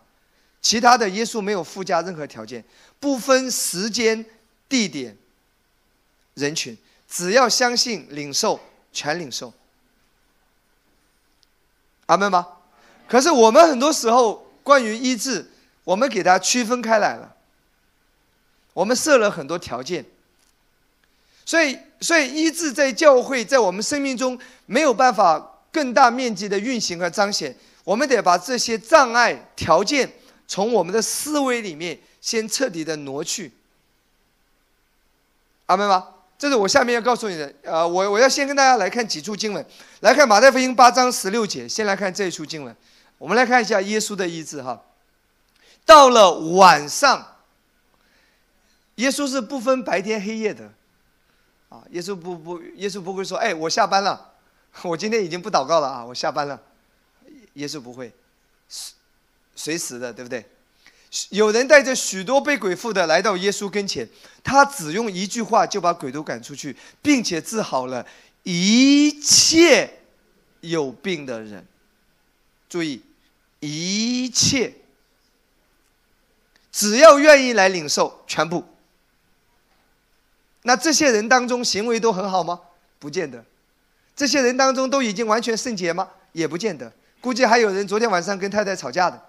[0.61, 2.63] 其他的耶稣没有附加任何条件，
[2.99, 4.23] 不分时间、
[4.69, 5.17] 地点、
[6.35, 6.77] 人群，
[7.09, 8.59] 只要相信、领受，
[8.93, 9.51] 全领受。
[12.05, 12.47] 阿门吗？
[13.07, 15.49] 可是我们很多时候关于医治，
[15.83, 17.35] 我们给它区分开来了，
[18.73, 20.05] 我们设了很多条件，
[21.43, 27.55] 所以，所以医治在教会，在我们生命中没有办法更大面积的运行和彰显。
[27.83, 30.11] 我们得把这些障碍条件
[30.47, 33.53] 从我们的思维里面先彻底的挪去。
[35.67, 36.07] 阿门吗？
[36.37, 37.51] 这是我下面要告诉你的。
[37.63, 39.65] 呃，我我要先跟大家来看几处经文，
[40.01, 41.67] 来看马太福音八章十六节。
[41.67, 42.75] 先来看这一处经文，
[43.17, 44.83] 我们来看一下耶稣的医治哈。
[45.83, 47.37] 到了晚上，
[48.95, 50.71] 耶稣是不分白天黑夜的，
[51.69, 54.33] 啊，耶稣不不，耶稣不会说，哎，我下班了，
[54.83, 56.61] 我今天已经不祷告了啊，我下班了。
[57.53, 58.13] 耶稣不会，
[58.69, 58.93] 随
[59.55, 60.45] 随时的，对不对？
[61.29, 64.07] 有人带着许多被鬼附的来到耶稣跟前，
[64.43, 68.05] 他只用一句话就把鬼都赶出去，并且治好了
[68.43, 70.01] 一切
[70.61, 71.65] 有病的人。
[72.69, 73.01] 注意，
[73.61, 74.75] 一切，
[76.71, 78.65] 只要愿意来领受，全部。
[80.63, 82.61] 那这些人当中行为都很好吗？
[82.99, 83.43] 不见得。
[84.17, 86.09] 这些人当中都已经完全圣洁吗？
[86.33, 86.91] 也不见得。
[87.21, 89.21] 估计还有人昨天晚上跟太太吵架的，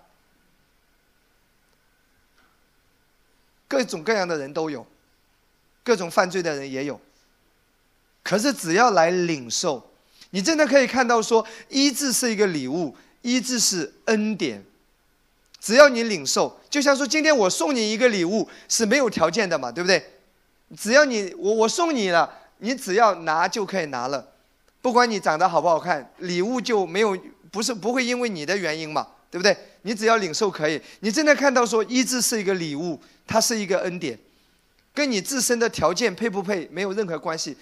[3.69, 4.87] 各种各样的人都有，
[5.85, 7.01] 各种犯罪的人也有。
[8.23, 9.91] 可是只要来领受，
[10.31, 14.65] 你真的可以看到说，医治是一个礼物，医治是恩典。
[15.61, 20.15] 只要你领受，就像说今天我送你一个礼物是没有条件的嘛，对不对？
[20.77, 24.29] 只要你我我送你了，你只要拿就可以拿了，
[24.89, 27.15] 不管你长得好不好看，礼物就没有。
[27.51, 29.55] 不是不会因为你的原因嘛，对不对？
[29.83, 30.81] 你只要领受可以。
[31.01, 34.19] 你真的看到说医治是一个礼物，它是一个恩典，
[34.95, 37.55] 跟你自身的条件配不配没有任何关系，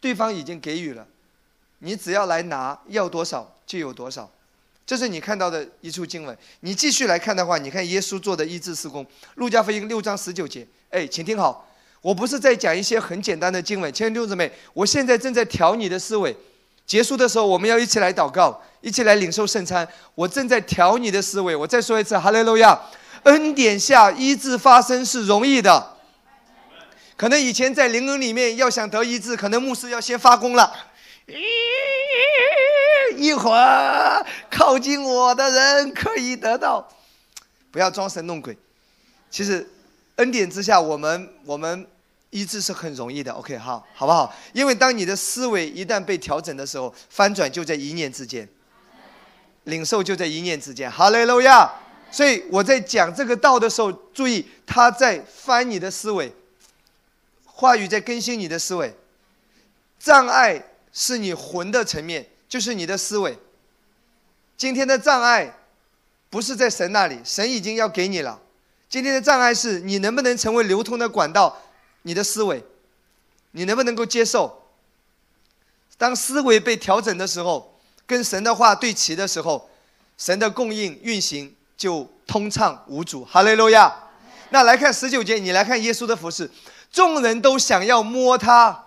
[0.00, 1.06] 对方已经给予了，
[1.78, 4.28] 你只要来拿，要多少就有多少，
[4.84, 6.36] 这是你看到的一处经文。
[6.60, 10.66] 你继续来看的话，你看耶稣做的医治施工，路加福音六章十九节。
[10.90, 11.68] 哎，请听好，
[12.04, 16.36] 我不是在讲一些很简单的经文，亲爱的弟兄姊妹，我现在正在调你的思维。
[16.84, 19.88] 结束的时候，我们要一起来祷告，一起来领受圣餐。
[20.14, 21.56] 我正在调你的思维。
[21.56, 22.78] 我再说一次，哈利路亚！
[23.22, 25.96] 恩典下医治发生是容易的。
[27.16, 30.70] 可能以前在灵恩里面要想得医治，可能牧师要先发功了。
[33.16, 36.86] 一会儿靠近我的人可以得到，
[37.70, 38.54] 不要装神弄鬼。
[39.30, 39.66] 其实
[40.16, 41.86] 恩典之下，我们我们。
[42.34, 44.34] 医治是很容易的，OK，好，好不好？
[44.52, 48.48] 因为当你的思维一旦被调整的时候，翻转就在一念之间，
[49.62, 50.90] 领受就在一念之间。
[50.90, 51.70] 哈利路亚！
[52.10, 56.34] 所以我在讲这个道的时候，注意他在翻你的思维，
[57.46, 58.92] 话语在更新你的思维。
[60.00, 60.60] 障碍
[60.92, 63.38] 是你魂的层面，就是你的思维。
[64.56, 65.56] 今天的障碍
[66.28, 68.40] 不是在神那里，神已经要给你了。
[68.88, 71.60] 今天的障碍是你能不能成为流通的管道。
[72.04, 72.64] 你的思维，
[73.50, 74.62] 你能不能够接受？
[75.98, 79.68] 当思维被调整的时候，跟神的话对齐的时候，
[80.16, 83.24] 神的供应运行就通畅无阻。
[83.24, 83.92] 哈利路亚。
[84.50, 86.50] 那来看十九节，你来看耶稣的服饰，
[86.92, 88.84] 众人都想要摸他，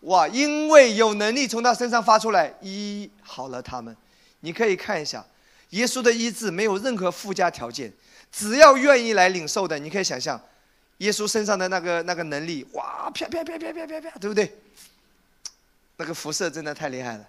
[0.00, 0.26] 哇！
[0.26, 3.96] 因为有能力从他身上发出来，医好了他们。
[4.40, 5.24] 你可以看一下，
[5.70, 7.92] 耶稣的医治没有任何附加条件，
[8.32, 10.40] 只要愿意来领受的，你可以想象，
[10.98, 13.10] 耶稣身上的那个那个能力，哇！
[13.10, 14.56] 啪啪啪啪啪啪啪，对不对？
[15.96, 17.28] 那个辐射真的太厉害了，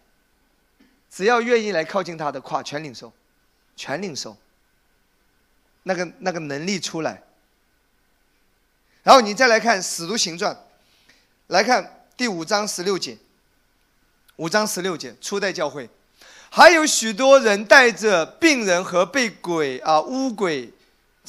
[1.10, 3.12] 只要愿意来靠近他的，跨全领受，
[3.76, 4.38] 全领受。
[5.84, 7.24] 那个那个能力出来。
[9.02, 10.54] 然后你再来看《使徒行传》，
[11.48, 13.18] 来看第五章十六节。
[14.36, 15.90] 五章十六节，初代教会，
[16.50, 20.72] 还有许多人带着病人和被鬼啊巫鬼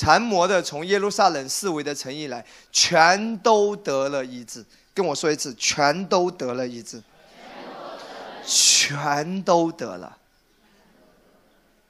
[0.01, 4.65] 缠魔的，从耶路撒冷四围的城邑来，全都得了医治。
[4.95, 7.03] 跟我说一次，全都得了医治。
[8.47, 10.17] 全都得了，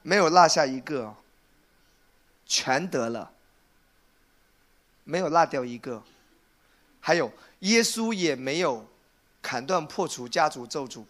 [0.01, 1.15] 没有落下一个，
[2.45, 3.31] 全得了。
[5.05, 6.03] 没有落掉一个，
[6.99, 8.85] 还有耶稣也没有
[9.41, 11.05] 砍断破除家族咒诅。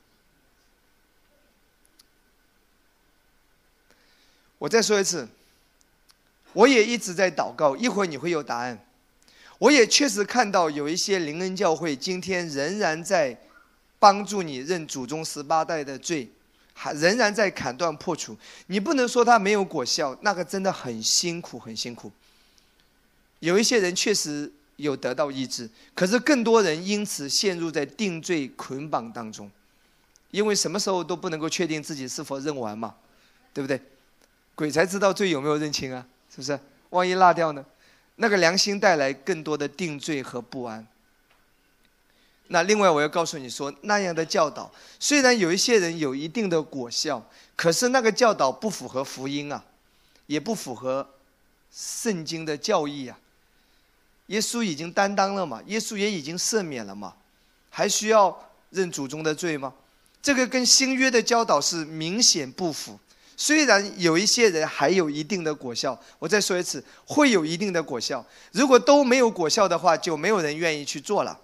[4.60, 5.28] 我再说一次，
[6.54, 8.78] 我也一直在祷告，一会儿你会有答案。
[9.58, 13.40] 我也确实看到有一些灵恩教会今天仍然在
[14.00, 16.30] 帮助你认祖宗十八代的罪，
[16.74, 18.36] 还仍然在砍断破除。
[18.68, 22.12] 你不能说他没有果效，那个真的很辛苦，很辛苦。
[23.40, 29.50] 有一些人确实有得到医治，可是更多人因此陷入在定罪捆绑当中，
[30.32, 32.96] 因为什么时候都不能够确定自己是否认完嘛，
[33.54, 33.80] 对不对？
[34.56, 36.58] 鬼才知道罪有没有认清啊，是不是？
[36.91, 37.65] 万一落掉呢？
[38.15, 40.88] 那个良心带来更多的定罪和不安。
[42.48, 49.63] 那另外我要告诉你说，那样的教导虽然有一些人有一定的果效，可是那个教导不符合福音啊，
[50.28, 51.10] 也不符合
[51.74, 53.17] 圣经的教义啊。
[54.28, 55.62] 耶稣已经担当了嘛？
[55.65, 57.13] 耶稣也已经赦免了嘛？
[57.70, 59.74] 还需要认祖宗的罪吗？
[60.22, 63.00] 这个跟新约的教导是明显不符。
[63.38, 68.26] 虽然有一些人还有一定的果效，我再说一次，会有一定的果效。
[68.52, 71.39] 如果都没有果效的话，就没有人愿意去做了。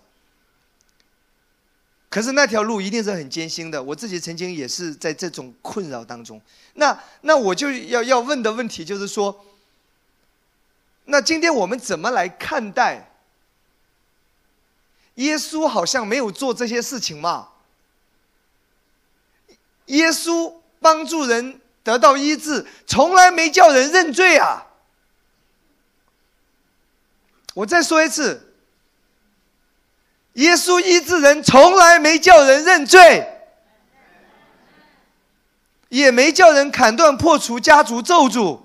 [2.09, 3.81] 可是那条路一定是很艰辛的。
[3.81, 6.41] 我自己曾经也是在这种困扰当中。
[6.75, 9.43] 那那我就要要问的问题就是说。
[11.09, 13.11] 那今天我们怎么来看待
[15.15, 15.65] 耶稣？
[15.65, 17.47] 好像没有做这些事情嘛？
[19.85, 24.67] 耶稣帮助人得到医治，从来没叫人认罪啊！
[27.53, 28.53] 我再说一次，
[30.33, 33.25] 耶稣医治人，从来没叫人认罪，
[35.87, 38.63] 也没叫人砍断破除家族咒诅。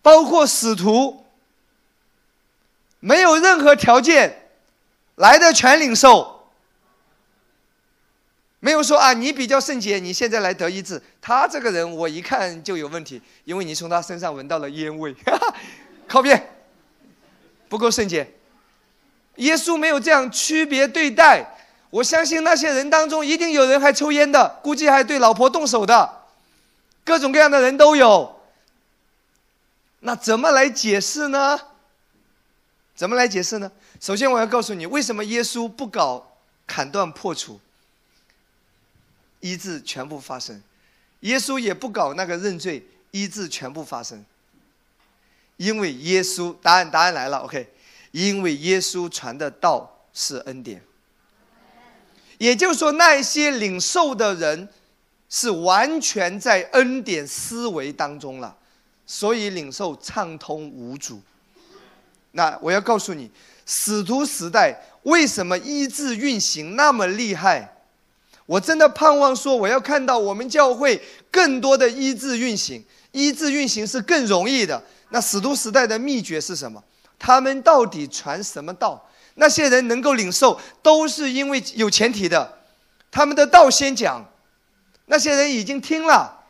[0.00, 1.26] 包括使徒，
[3.00, 4.48] 没有任何条件
[5.16, 6.37] 来的全领受，
[8.68, 11.02] 没有说啊，你比较圣洁，你现在来得医治。
[11.22, 15.16] 他这个人我一看就有问题，因为你从他身上闻到了烟味，
[16.06, 16.50] 靠边，
[17.70, 18.30] 不够圣洁。
[19.36, 21.56] 耶稣没有这样区别对待，
[21.88, 26.24] 我相信那些人当中一定有人还抽烟的，估计还对老婆动手的，
[27.04, 28.38] 各种各样的人都有。
[30.00, 31.58] 那怎么来解释呢？
[32.94, 33.72] 怎么来解释呢？
[33.98, 37.58] 首先，我要告诉你，为什么耶稣不搞砍断破除，
[39.40, 40.56] 医治全部发生；
[41.20, 44.24] 耶稣也不搞那个认罪，医治全部发生。
[45.56, 47.72] 因为耶稣，答案答案来了，OK。
[48.12, 50.82] 因为耶稣传的道是恩典，
[52.38, 54.68] 也就是说，那些领受的人
[55.28, 58.56] 是完全在恩典思维当中了。
[59.10, 61.18] 所以领受畅通无阻。
[62.32, 63.30] 那我要告诉你，
[63.64, 67.77] 使徒时代为什么医治运行那么厉害？
[68.48, 70.98] 我真的盼望说，我要看到我们教会
[71.30, 72.82] 更多的医治运行，
[73.12, 74.82] 医治运行是更容易的。
[75.10, 76.82] 那使徒时代的秘诀是什么？
[77.18, 79.06] 他们到底传什么道？
[79.34, 82.60] 那些人能够领受，都是因为有前提的，
[83.10, 84.24] 他们的道先讲，
[85.04, 86.46] 那些人已经听了。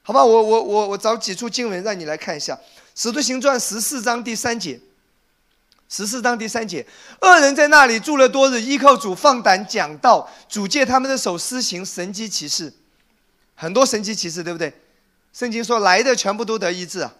[0.00, 2.54] 好吧，我我我我找几处经文让你来看一下，
[2.94, 4.80] 《使徒行传》十四章第三节。
[5.88, 6.86] 十四章第三节，
[7.18, 12.72] 二人在那里住了多日，依靠主放胆讲道，主借他们的手施行神迹奇事，
[13.54, 14.72] 很多神迹奇事，对不对？
[15.32, 17.14] 圣经说来的全部都得医治啊，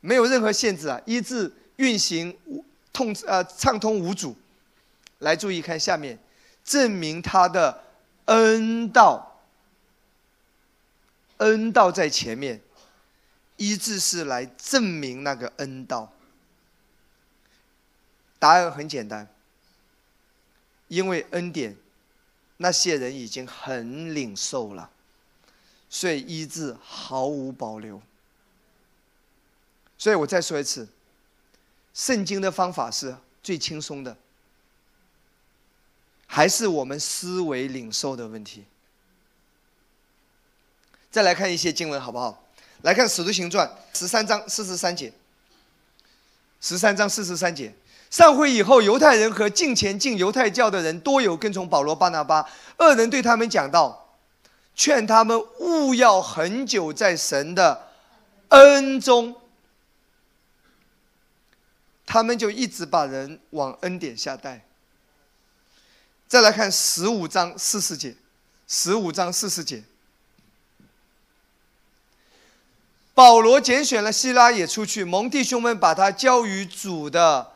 [0.00, 4.36] 没有任何限制啊，医治运行无痛呃畅通无阻。
[5.20, 6.18] 来，注意看下面，
[6.62, 7.82] 证明他的
[8.26, 9.32] 恩道。
[11.38, 12.60] 恩道在前面，
[13.56, 16.12] 医治是来证明那个恩道。
[18.38, 19.28] 答案很简单，
[20.88, 21.76] 因为恩典，
[22.58, 24.90] 那些人已经很领受了，
[25.88, 28.00] 所以医治毫无保留。
[29.98, 30.86] 所以我再说一次，
[31.94, 34.16] 圣经的方法是最轻松的，
[36.26, 38.64] 还是我们思维领受的问题？
[41.10, 42.44] 再来看一些经文好不好？
[42.82, 43.66] 来看《使徒行传》
[43.98, 45.10] 十三章四十三节。
[46.60, 47.74] 十三章四十三节，
[48.16, 52.48] 上会以后，犹太人和近前进犹太教的人多有跟从保罗、巴拿巴。
[52.78, 54.08] 二人对他们讲道，
[54.74, 57.90] 劝他们勿要很久在神的
[58.48, 59.36] 恩中。
[62.06, 64.64] 他们就一直把人往恩典下带。
[66.26, 68.16] 再来看十五章四十节，
[68.66, 69.84] 十五章四十节，
[73.12, 77.52] 保罗拣选了希拉也出去，蒙弟兄们把他交于主的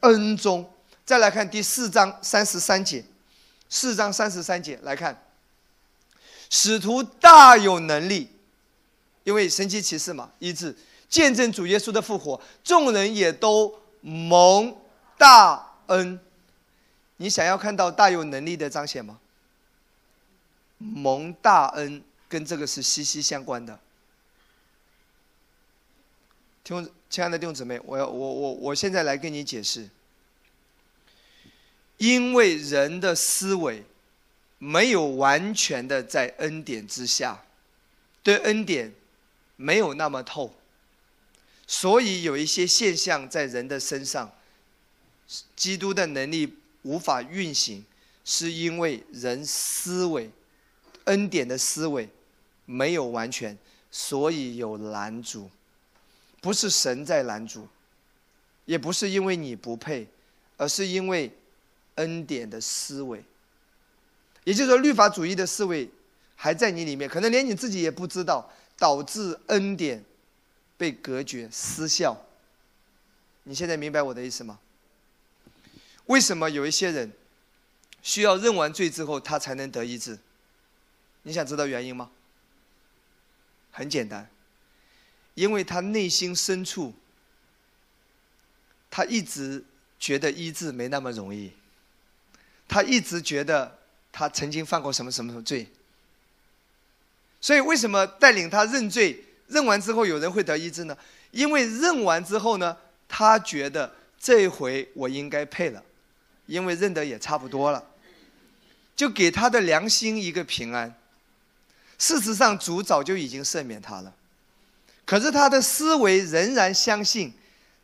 [0.00, 0.72] 恩中。
[1.04, 3.04] 再来看第四章三十三节，
[3.68, 5.24] 四章三十三节来看，
[6.48, 8.30] 使徒大有能力，
[9.24, 10.76] 因为神奇骑士嘛，医治。
[11.08, 14.76] 见证主耶稣的复活，众人也都蒙
[15.18, 16.20] 大恩。
[17.16, 19.18] 你想要看到大有能力的彰显吗？
[20.78, 23.78] 蒙大恩跟这个是息息相关的。
[26.62, 29.90] 听，亲爱的弟兄姊妹，我要我我我现在来跟你解释。
[31.98, 33.82] 因为人的思维
[34.58, 37.42] 没有完全的在恩典之下，
[38.22, 38.94] 对恩典
[39.56, 40.54] 没有那么透。
[41.66, 44.32] 所以有一些现象在人的身上，
[45.56, 47.84] 基督的能力无法运行，
[48.24, 50.30] 是因为人思维
[51.04, 52.08] 恩典的思维
[52.66, 53.58] 没有完全，
[53.90, 55.50] 所以有拦阻。
[56.40, 57.68] 不是神在拦阻，
[58.64, 60.06] 也不是因为你不配，
[60.56, 61.32] 而是因为
[61.96, 63.24] 恩典的思维。
[64.44, 65.90] 也就是说，律法主义的思维
[66.36, 70.04] 还在你里面，可能连你自己也不知道，导致恩典。
[70.80, 72.16] 被隔绝失效，
[73.42, 74.58] 你现在明白我的意思吗？
[76.06, 77.12] 为什么有一些人
[78.00, 80.18] 需要认完罪之后他才能得医治？
[81.24, 82.10] 你想知道原因吗？
[83.70, 84.30] 很简单，
[85.34, 86.94] 因为他内心深处，
[88.90, 89.64] 他一直
[89.98, 91.52] 觉得医治没那么容易，
[92.68, 93.78] 他一直觉得
[94.12, 95.68] 他曾经犯过什么什么什么罪，
[97.40, 99.24] 所以为什么带领他认罪？
[99.48, 100.96] 认完之后，有人会得医治呢？
[101.32, 102.76] 因为认完之后呢，
[103.08, 105.82] 他觉得这回我应该配了，
[106.46, 107.84] 因为认得也差不多了，
[108.94, 110.94] 就给他的良心一个平安。
[111.98, 114.14] 事实上，主早就已经赦免他了，
[115.10, 117.32] 可是他的思维仍然相信，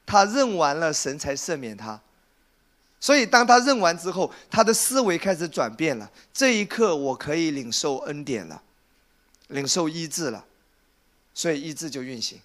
[0.07, 2.01] 他认完了神才赦免他。
[3.01, 6.09] 所以，当他认完之后，他的思维开始转变了。
[6.33, 8.63] 这一刻，我可以领受恩典了，
[9.49, 10.45] 领受医治了。
[11.35, 12.39] 所以医治就运行，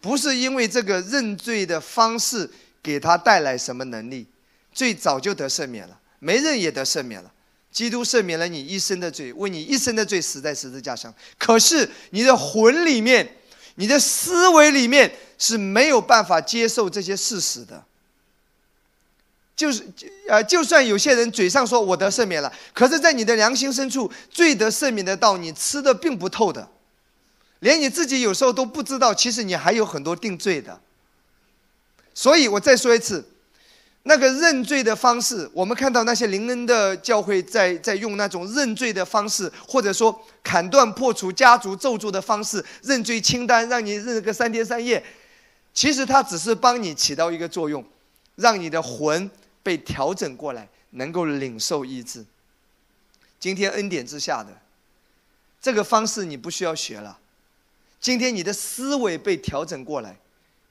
[0.00, 2.48] 不是因为这个认罪的方式
[2.80, 4.28] 给他带来什么能力，
[4.72, 7.32] 罪早就得赦免了，没认也得赦免了。
[7.72, 11.12] 基督赦免了你一生的罪，为你一生的罪死在十字架上。
[11.36, 13.38] 可是你的魂里面，
[13.76, 17.84] 你的思维里面是没有办法接受这些事实的。
[19.54, 19.86] 就是
[20.28, 26.68] 呃，就算有些人嘴上说我得赦免了，可是在你的良心深处，罪得赦免的道你吃的并不透的。
[27.60, 30.80] 连你自己有时候都不知道，其实你还有很多定罪的。
[32.12, 33.24] 所以我再说一次，
[34.04, 45.02] 那个认罪的方式，我们看到那些灵恩的教会在在用那种认罪的方式，或者说砍断破除家族咒诅的方式，认罪清单让你认个三天三夜，
[45.72, 47.84] 其实它只是帮你起到一个作用，
[48.34, 49.30] 让你的魂
[49.62, 52.24] 被调整过来，能够领受医治。
[53.38, 54.50] 今天恩典之下的
[55.60, 57.18] 这个方式，你不需要学了。
[58.00, 60.16] 今天你的思维被调整过来，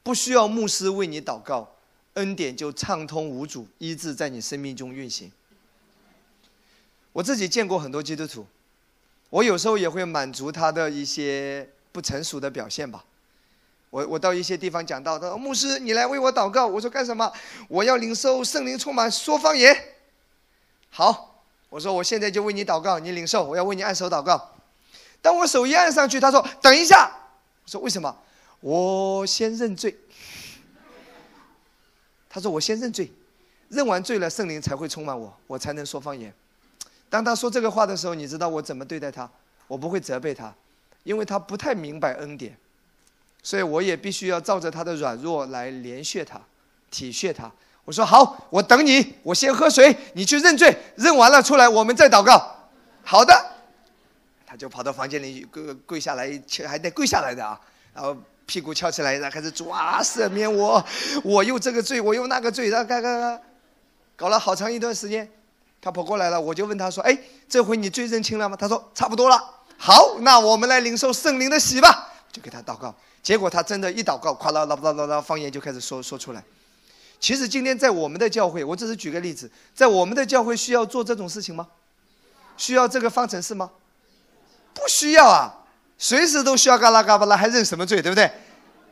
[0.04, 1.76] 不需要牧师为你祷告，
[2.16, 5.32] 恩典就畅通无阻，医治在你生命中运行。
[7.14, 8.46] 我自己见过很多基督徒，
[9.30, 13.04] 我有时候也会满足他的一些不成熟的表现吧。
[13.90, 17.32] 我我到一些地方讲到，他说牧师你来为我祷告，我说干什么？
[17.68, 19.78] 我要领受圣灵充满，说方言。
[20.90, 24.52] 好，我说我现在就为你祷告，你领受，我要为你按手祷告。
[25.22, 27.12] 当我手一按上去，他说等一下。
[27.64, 28.18] 我说为什么？
[28.62, 29.98] 我先认罪。
[32.34, 33.12] 他说我先认罪，
[33.68, 36.34] 认完罪了，圣灵才会充满我，我才能说方言。
[37.10, 39.30] 当他说这个话的时候，你知道我怎么对待他？
[39.68, 40.54] 我不会责备他，
[41.04, 42.56] 因为他不太明白恩典，
[43.44, 46.40] 所以我也必须要照着他的软弱来怜恤他、
[46.90, 47.52] 体恤他。
[47.84, 52.70] 我说好，我等你，我先喝水，你去认罪，认完了出来，我们再祷告。
[53.04, 53.34] 好的，
[54.46, 57.60] 他就跑到房间里跪跪下来，还得跪下来的啊，
[57.94, 58.16] 然后
[58.52, 60.86] 屁股翘起来，然后开始抓赦免我，
[61.24, 63.42] 我又这个罪，我又那个罪，然后嘎嘎嘎，
[64.18, 65.32] 搞了好长一段时间。
[65.82, 69.42] 他跑过来了，我就问他说：“哎，这回你罪认清了吗？”他说：“差不多了。”
[69.80, 72.94] 好，那我们来领受圣灵的喜吧，就给他祷告。
[73.24, 76.44] 结果他真的一祷告，咵啦啦啦啦啦，方言就开始说说出来。
[77.22, 81.70] 其实今天在我们的教会，我只是举个例子，在我们的教会需要做这种事情吗？
[82.58, 83.72] 需要这个方程式吗？
[84.74, 85.61] 不需要啊，
[86.02, 88.30] 随时都需要嘎啦嘎巴拉，还认什么罪，对不对？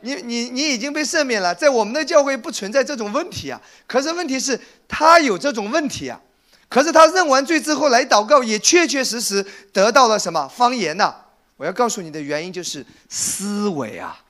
[0.02, 3.60] 你你你已经被赦免了，在我们的教会不存在这种问题啊。
[3.88, 6.20] 可是问题是，他有这种问题啊。
[6.68, 11.12] 可是他认完罪之后来祷告，也确确实实得到了什么方言呢？
[11.56, 14.22] 我要告诉你的原因就是思维啊，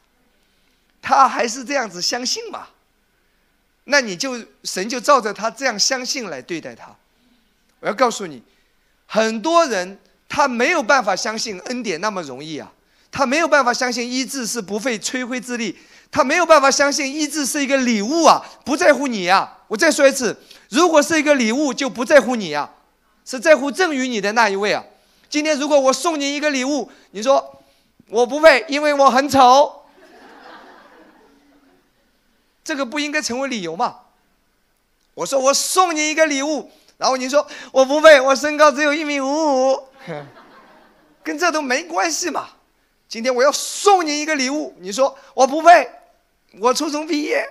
[1.03, 2.69] 他还是这样子相信嘛，
[3.85, 6.97] 那你就神就照着他这样相信来对待他。
[7.81, 8.43] 我要告诉你，
[9.07, 9.99] 很多人
[10.31, 12.73] 他没有办法相信恩典那么容易啊，
[13.11, 15.77] 他没有办法相信医治是不费吹灰之力，
[16.13, 19.57] 他没有办法相信医治是一个礼物啊，不在乎你呀。
[19.67, 20.41] 我再说一次。
[20.69, 22.71] 如果是一个礼物，就不在乎你呀，
[23.25, 24.85] 是在乎赠予你的那一位啊。
[25.29, 27.61] 今天如果我送你一个礼物，你说
[28.09, 29.83] 我不配，因为我很丑，
[32.63, 33.97] 这个不应该成为理由嘛？
[35.15, 39.89] 我说我送你一个礼物，然后你说我不配，我身高只有一米五五，
[41.23, 42.49] 跟这都没关系嘛。
[43.09, 45.89] 今天我要送你一个礼物，你说我不配，
[46.59, 47.45] 我初中毕业，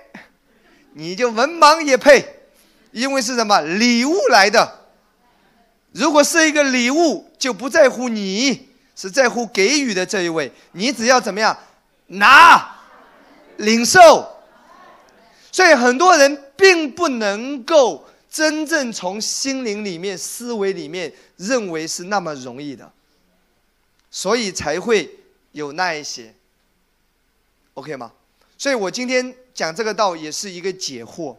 [0.94, 2.36] 你就文盲也配。
[2.92, 4.86] 因为是什么礼物来的？
[5.92, 10.50] 如果是一个礼物，就不在乎你，是在乎给予的这一位。
[10.72, 11.56] 你只要怎么样
[12.06, 12.76] 拿、
[13.58, 14.28] 领受。
[15.52, 22.92] 所以很多人并不能够真正从心灵里面、思维里面认为是那么容易的，
[24.10, 25.18] 所以才会
[25.52, 26.34] 有那一些。
[27.74, 28.12] OK 吗？
[28.56, 31.36] 所以我今天讲这个道也是一个解惑。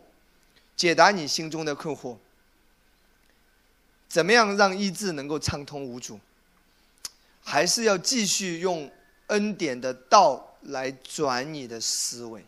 [0.75, 2.17] 解答你心中的困惑。
[4.09, 6.19] 怎么样让意志能够畅通无阻？
[7.43, 8.91] 还是要继续用
[9.27, 12.43] 恩典的道来转你的思维？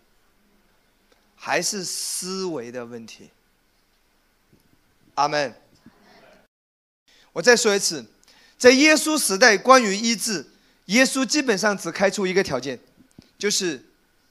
[1.35, 3.29] 还是思维的问题？
[5.15, 5.53] 阿门。
[7.31, 8.05] 我再说一次，
[8.57, 10.45] 在耶稣时代，关于医治，
[10.85, 12.79] 耶稣基本上只开出一个条件，
[13.37, 13.83] 就是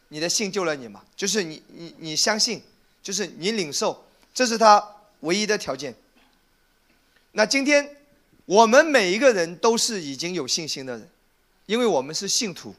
[0.09, 2.63] 你的信救了你嘛，就是你你你相信。
[3.03, 5.93] 就是你领受，这是他唯一的条件。
[7.33, 7.97] 那今天
[8.45, 11.11] 我们每一个人都是已经有信心的人，
[11.67, 12.77] 因为我们是信徒，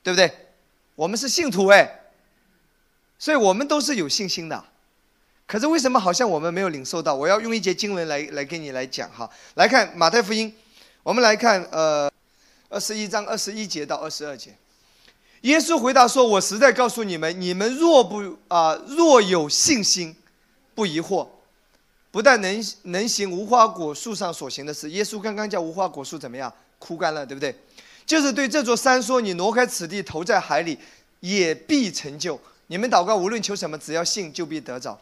[0.00, 0.32] 对不对？
[0.94, 2.02] 我们是信徒哎，
[3.18, 4.64] 所以我们都是有信心的。
[5.46, 7.14] 可是为什么好像我们没有领受到？
[7.14, 9.30] 我要用一节经文来来跟你来讲哈。
[9.54, 10.52] 来看马太福音，
[11.02, 12.10] 我们来看呃
[12.68, 14.56] 二十一章二十一节到二十二节。
[15.42, 20.16] 耶稣回答说：“我实在告诉你们，你们若不啊，若有信心，
[20.74, 21.28] 不疑惑，
[22.10, 24.90] 不但能能行无花果树上所行的事。
[24.90, 26.52] 耶稣刚刚叫无花果树怎么样？
[26.80, 27.54] 枯干了，对不对？
[28.04, 30.76] 就是对这座山说：你挪开此地，投在海里，
[31.20, 32.40] 也必成就。
[32.66, 34.98] 你们祷告，无论求什么，只要信，就必得着。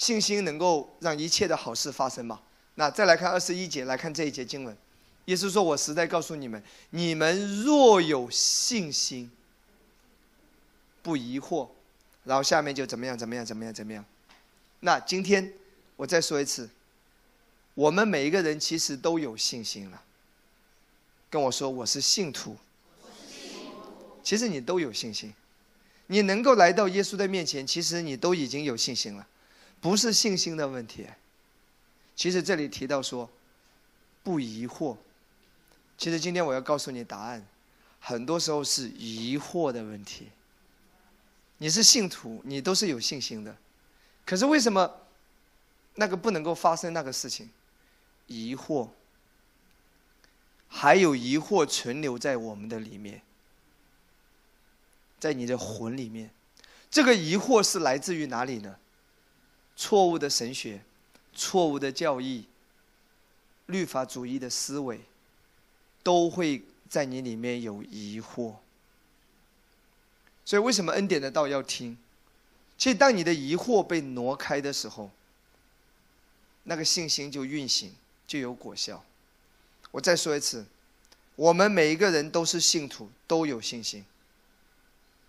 [0.00, 2.40] 信心能够让一切的好事发生吗？
[2.76, 4.74] 那再来看二十一节，来看这一节经文。”
[5.26, 9.30] 耶稣说：“我实在告诉你们，你们若有信心，
[11.02, 11.68] 不疑惑，
[12.24, 14.02] 然后下面就怎么样怎么样怎么样怎么样。
[14.80, 15.52] 那今天
[15.96, 16.70] 我再说一次，
[17.74, 20.02] 我们每一个人其实都有信心了。
[21.28, 22.56] 跟我说我是信徒，
[24.22, 25.34] 其实你都有信心，
[26.06, 29.26] 你能够来到耶稣的面前，其实你都已经有信心了，
[29.80, 31.06] 不是信心的问题。
[32.14, 33.30] 其实这里提到说，
[34.22, 34.96] 不疑惑。”
[35.96, 37.46] 其实今天我要告诉你答案，
[38.00, 40.28] 很多时候是疑惑的问题。
[41.58, 43.54] 你是信徒，你都是有信心的，
[44.24, 44.90] 可是为什么
[45.96, 47.50] 那个不能够发生那个事情？
[48.26, 48.88] 疑惑，
[50.68, 53.20] 还有疑惑存留在我们的里面，
[55.18, 56.30] 在你的魂里面。
[56.90, 58.76] 这个疑惑是来自于哪里呢？
[59.80, 60.82] 错误的神学，
[61.34, 62.44] 错误的教义，
[63.64, 65.00] 律法主义的思维。
[66.02, 68.54] 都会在你里面有疑惑，
[70.46, 71.94] 所以为什么恩典的道要听？
[72.78, 75.10] 其实当你的疑惑被挪开的时候，
[76.62, 77.94] 那个信心就运行，
[78.26, 79.04] 就有果效。
[79.90, 80.64] 我再说一次，
[81.36, 84.02] 我们每一个人都是信徒，都有信心。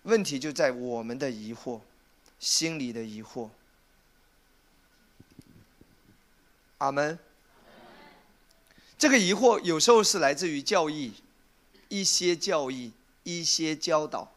[0.03, 1.81] 问题就在我们的疑惑，
[2.39, 3.49] 心里的疑惑。
[6.81, 7.17] 阿门。
[8.97, 11.13] 这个疑惑有时候是来自于教义，
[11.89, 12.91] 一些教义，
[13.23, 14.31] 一些教导。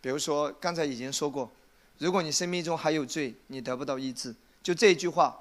[0.00, 1.50] 比如说，刚才已经说过，
[1.98, 4.32] 如果你生命中还有罪，你得不到医治。
[4.62, 5.40] 就这一句话，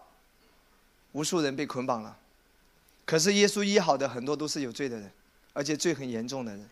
[1.12, 2.18] 无数人被捆绑了。
[3.06, 5.12] 可是耶稣医好的很多都是有罪的人，
[5.54, 6.68] 而且罪很严重的人。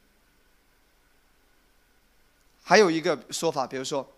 [2.64, 4.12] 还有一个说法，比如说，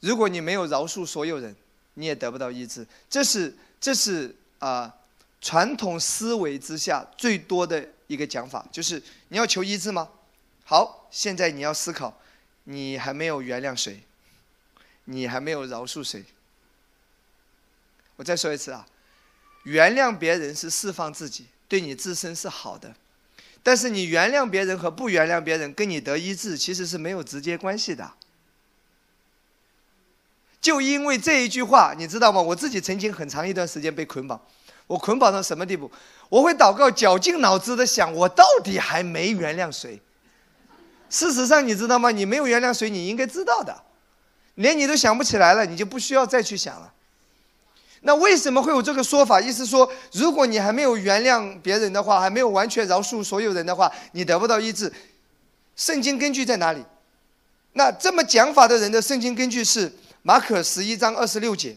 [0.00, 1.54] 如果你没有饶恕所有人，
[1.98, 2.86] 你也得不到医治。
[3.10, 4.94] 这是这是啊
[5.40, 10.08] 传统思维之下最多的一个讲法，就是你要求医治吗？
[10.64, 12.20] 好，现在你要思考。
[12.70, 14.02] 你还没有原谅谁？
[15.04, 16.22] 你还没有饶恕谁？
[18.16, 18.86] 我再说一次啊，
[19.62, 22.94] 原谅别人是释放自己，对你自身是好的。
[23.62, 28.12] 但是你原谅别人和不原谅别人，跟你得医治其实是没有直接关系的。
[30.60, 32.40] 就因为这一句话，你知道吗？
[32.40, 34.40] 我自己曾经很长一段时间被捆绑，
[34.86, 35.90] 我捆绑到什么地步？
[36.28, 40.00] 我会祷告，绞尽脑汁的想，我到底还没原谅谁？
[41.08, 42.10] 事实上，你知道吗？
[42.10, 43.82] 你没有原谅谁，你应该知道的，
[44.56, 46.92] 连你都想不起来了，你就不需要再去想了。
[48.02, 49.40] 那为什么会有这个说法？
[49.40, 54.92] 意思说，如果你还没有原谅别人的话，还没有完全饶恕所有人的话，你得不到医治。
[55.76, 56.84] 圣经根据在哪里？
[57.72, 59.92] 那这么讲法的人的圣经根据是
[60.22, 61.76] 马可十一章二十六节。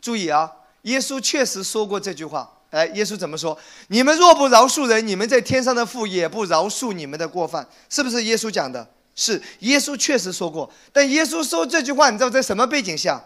[0.00, 0.50] 注意啊，
[0.82, 2.50] 耶稣确实说过这句话。
[2.70, 3.56] 哎，耶稣怎么说？
[3.88, 8.88] 你们若不饶恕人，你们在天上的父也不饶恕你们的过犯，是不是耶稣讲的？
[9.14, 10.72] 是，耶稣确实说过。
[10.90, 13.22] 但耶稣说这句话，你知道在什么背景下？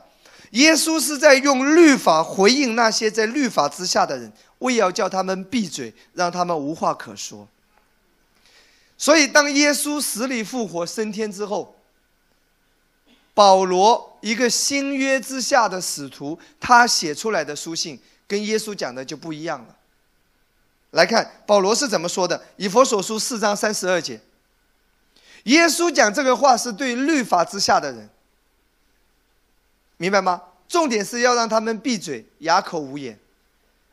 [0.51, 7.47] 耶稣是在用律法回应那些在律法之下的人，为要叫他们闭嘴，让他们无话可说。
[8.99, 11.76] 所以，当耶稣死里复活、升天之后，
[13.37, 18.01] 保罗一个新约之下的使徒，他写出来的书信。
[18.27, 19.77] 跟耶稣讲的就不一样了。
[20.93, 24.19] 来看保罗是怎么说的，《以佛所书》四章三十二节。
[25.45, 28.09] 耶稣讲这个话是对律法之下的人，
[29.99, 30.43] 明白吗？
[30.67, 33.19] 重点是要让他们闭嘴，哑口无言。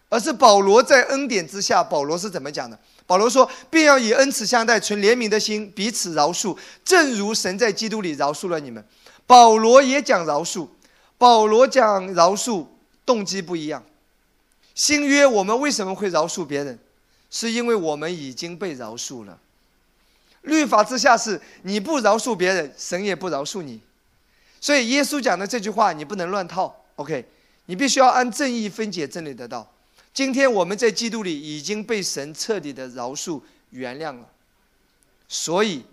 [0.08, 2.80] 而是保罗在恩典之下，保罗是怎么讲的？
[3.06, 8.84] 保罗说：“并要以恩慈相待，存怜悯的心，彼此饶恕，正如神在基督里饶恕了你们。”
[9.26, 10.68] 保罗也讲饶恕，
[11.18, 12.66] 保罗讲饶恕
[13.06, 13.84] 动机不一样。
[14.76, 16.80] 新约我们为什么会饶恕别人？
[17.30, 19.40] 是因为我们已经被饶恕了。
[20.42, 23.80] 律法之下是你不饶恕别人，神也不饶恕你。
[24.62, 26.84] 所以耶稣讲的这句话你不能乱套。
[26.98, 27.26] OK，
[27.66, 29.68] 你必须要按正义分解真理的道。
[30.14, 34.28] 今天我们在基督里已经被神彻底的饶恕原谅了，
[35.28, 35.84] 所以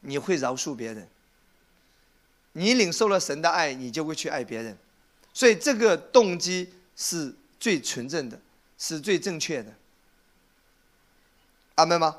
[0.00, 1.06] 你会饶恕别人。
[2.56, 4.76] 你领受了神的爱，你就会去爱别人。
[5.32, 7.34] 所以这个动机是。
[7.58, 8.38] 最纯正的，
[8.78, 9.72] 是最正确的。
[11.76, 12.14] 阿门吗？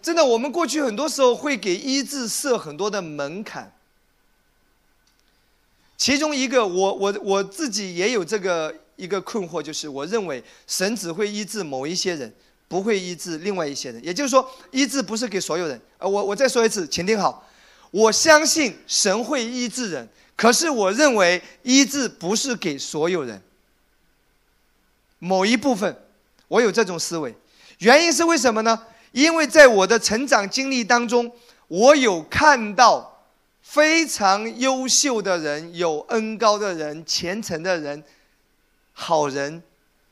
[0.00, 3.70] 真的，我们过去很多时候会给医治设很多的门槛。
[5.98, 12.34] 其中一个，我我我自己也有这个一个困惑，就是我认为神只会医治某一些人，
[12.66, 14.02] 不会医治另外一些人。
[14.02, 15.80] 也就是说，医治不是给所有人。
[15.98, 17.46] 呃，我我再说一次，请听好，
[17.92, 23.40] 我相信神会医治人，可是我认为医治不是给所有人。
[25.20, 25.96] 某一部分，
[26.48, 27.32] 我有这种思维，
[27.78, 28.86] 原因是为什么呢？
[29.12, 31.30] 因为在我的成长经历当中，
[31.68, 33.26] 我有看到
[33.60, 38.02] 非常优秀的人、有恩高的人、虔诚的人、
[38.94, 39.62] 好人，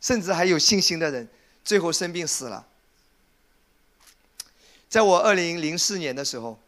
[0.03, 1.27] 甚至还有信心的人，
[1.65, 2.67] 最后生病死了。
[4.89, 6.59] 在我二零零四年的时候，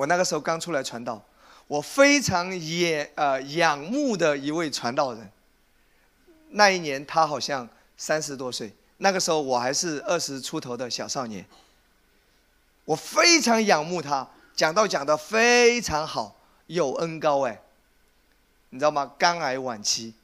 [0.00, 1.22] 我那个时候刚出来传道，
[1.66, 5.30] 我非常也呃仰慕的一位传道人。
[6.52, 11.44] 那一年他好像三十多岁，那个时候我还是二十出头的小少年。
[12.86, 14.26] 我非常仰慕他，
[14.56, 16.34] 讲道讲的非常好，
[16.68, 17.60] 有恩高哎，
[18.70, 19.12] 你知道吗？
[19.18, 20.14] 肝癌晚期，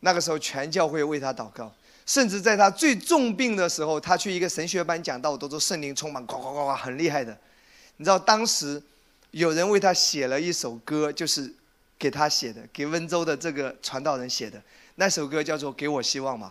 [0.00, 1.72] 那个时候全教会为他祷告，
[2.04, 7.38] 甚至在他最重病的时候，他去一个神学班讲道，都是圣灵充满，呱呱呱呱，很厉害的。
[8.00, 8.82] 你知道当时
[9.30, 11.52] 有人为他写了一首歌，就是
[11.98, 14.60] 给他写的，给温州的这个传道人写的。
[14.94, 16.50] 那首歌叫做《给我希望》嘛？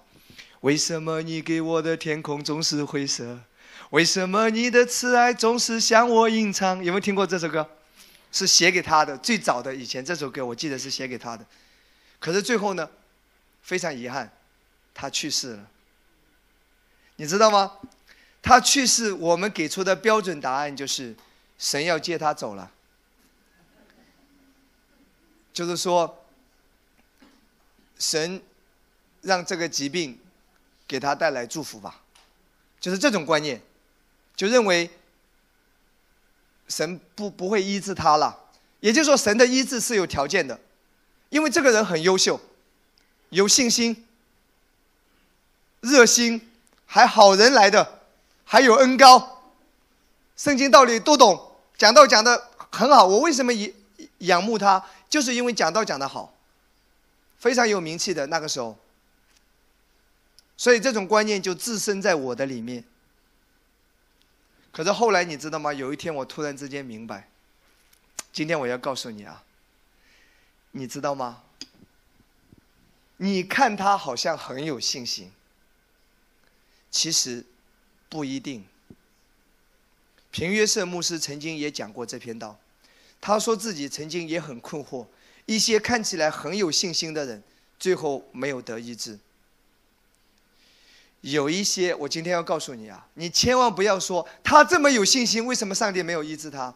[0.59, 3.39] 为什么你给我的天空总是灰色？
[3.89, 6.77] 为什么你的慈爱总是向我隐藏？
[6.77, 7.67] 有没有听过这首歌？
[8.31, 11.43] 是写给他的，最早的以前这首歌我记得是写给他的。
[12.19, 12.87] 可是最后呢，
[13.63, 14.31] 非常遗憾，
[14.93, 15.65] 他去世了。
[17.15, 17.71] 你知道吗？
[18.39, 21.15] 他去世，我们给出的标准答案就是
[21.59, 22.71] 神要接他走了，
[25.53, 26.25] 就是说
[27.99, 28.41] 神
[29.21, 30.17] 让这个疾病
[30.87, 32.01] 给他带来祝福吧，
[32.79, 33.61] 就是这种观念，
[34.35, 34.89] 就认为
[36.69, 38.35] 神不不会医治他了，
[38.79, 40.59] 也就是说神的医治是有条件的，
[41.29, 42.39] 因为这个人很优秀，
[43.29, 44.07] 有信心、
[45.81, 46.49] 热心，
[46.85, 47.99] 还好人来的。
[48.51, 49.43] 还有恩高，
[50.35, 51.48] 圣经道理都懂，
[51.79, 53.07] 讲道讲的很好。
[53.07, 53.51] 我为什么
[54.19, 54.85] 仰慕他？
[55.09, 56.31] 就是因为讲道讲的好，
[57.39, 58.77] 非常有名气的那个时候。
[60.55, 62.83] 所以这种观念就自身在我的里面。
[64.71, 65.73] 可是后来你知道吗？
[65.73, 67.27] 有一天我突然之间明白，
[68.31, 69.41] 今天我要告诉你啊，
[70.71, 71.41] 你知道吗？
[73.17, 75.31] 你看他好像很有信心，
[76.91, 77.45] 其实。
[78.11, 78.65] 不一定。
[80.31, 82.57] 平约瑟牧师曾经也讲过这篇道，
[83.19, 85.05] 他说自己曾经也很困惑，
[85.45, 87.43] 一些看起来很有信心的人，
[87.79, 89.17] 最后没有得医治。
[91.21, 96.73] 有一些，我今天要告诉你啊，你千万不要说他这么有信心，为什么上帝没有医治他？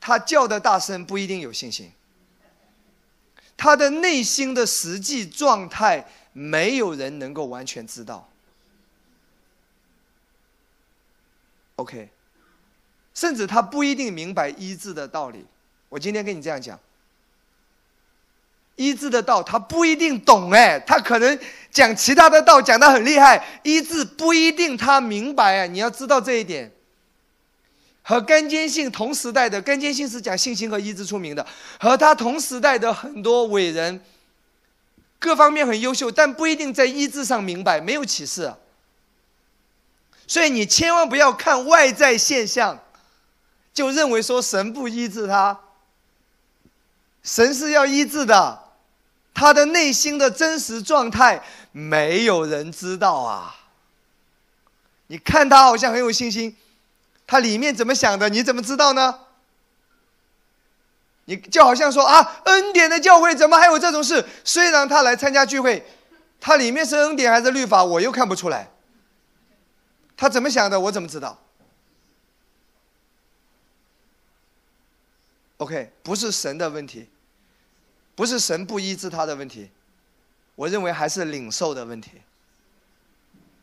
[0.00, 1.90] 他叫的大声不一定有信心，
[3.56, 8.28] 他的内心的实际状态，没有人能够完全知道。
[11.76, 12.10] OK，
[13.14, 15.44] 甚至他不一定明白医治的道理。
[15.88, 16.78] 我今天跟你这样讲，
[18.76, 21.38] 医治的道他不一定懂哎，他可能
[21.70, 26.72] 讲其他的道讲的很厉害，医治不一定他明白哎，你要知道这一点。
[28.06, 31.46] 和甘坚信同时代的甘坚信是讲信心和医治出名的，
[31.80, 33.98] 和他同时代的很多伟人，
[35.18, 38.52] 各方面很优秀，但不一定在医治上明白，没有启示。
[40.26, 42.78] 所以你千万不要看外在现象，
[43.74, 45.58] 就认为说神不医治他。
[47.22, 48.62] 神是要医治的，
[49.34, 53.56] 他的内心的真实状态没有人知道啊。
[55.08, 56.56] 你看他好像很有信心，
[57.26, 59.20] 他里面怎么想的，你怎么知道呢？
[61.26, 64.24] 你就好像说啊，恩典的教会怎么还有这种事？
[64.44, 65.84] 虽然他来参加聚会，
[66.38, 68.70] 他里面是恩典还是律法，我又看不出来。
[70.16, 70.78] 他怎么想的？
[70.78, 71.38] 我怎么知道
[75.58, 77.08] ？OK，不是神的问题，
[78.14, 79.70] 不是神不医治他的问题，
[80.54, 82.12] 我认为还是领受的问题。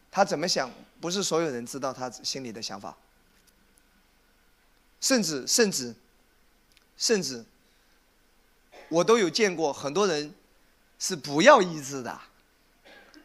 [0.09, 0.69] 他怎么想？
[0.99, 2.95] 不是所有人知道他心里的想法，
[4.99, 5.95] 甚至甚至
[6.95, 7.43] 甚至，
[8.89, 10.31] 我都有见过很多人
[10.99, 12.19] 是不要医治的。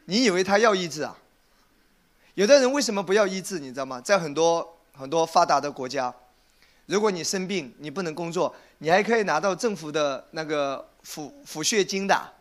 [0.07, 1.19] 你以为他要医治啊？
[2.35, 3.59] 有的人为什么不要医治？
[3.59, 4.01] 你知道吗？
[4.01, 6.15] 在很多很多发达的国家，
[6.87, 12.33] 如果你生病，你不能工作，你还可以拿到政府的那个抚抚恤金的。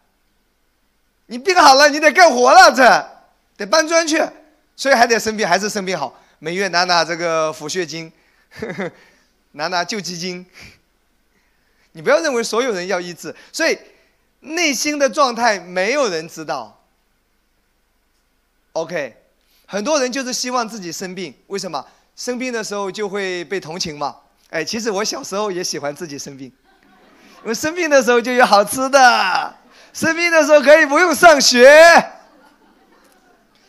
[1.28, 2.84] 你病好了，你得干活了，这
[3.58, 4.24] 得搬砖去，
[4.76, 8.12] 所以还得生病，还是生病好，每月拿拿这个抚恤金，
[9.54, 10.46] 拿拿救济金。
[11.94, 13.78] 你不要认为所有人要医治，所以
[14.42, 16.82] 内心的状态没有人知道。
[18.74, 19.22] OK。
[19.68, 21.84] 很多人就是希望自己生病，为什么？
[22.16, 24.16] 生病的时候就会被同情嘛。
[24.50, 26.52] 哎，其实我小时候也喜欢自己生病，
[27.44, 29.56] 因为生病的时候就有好吃的，
[29.92, 31.68] 生病的时候可以不用上学，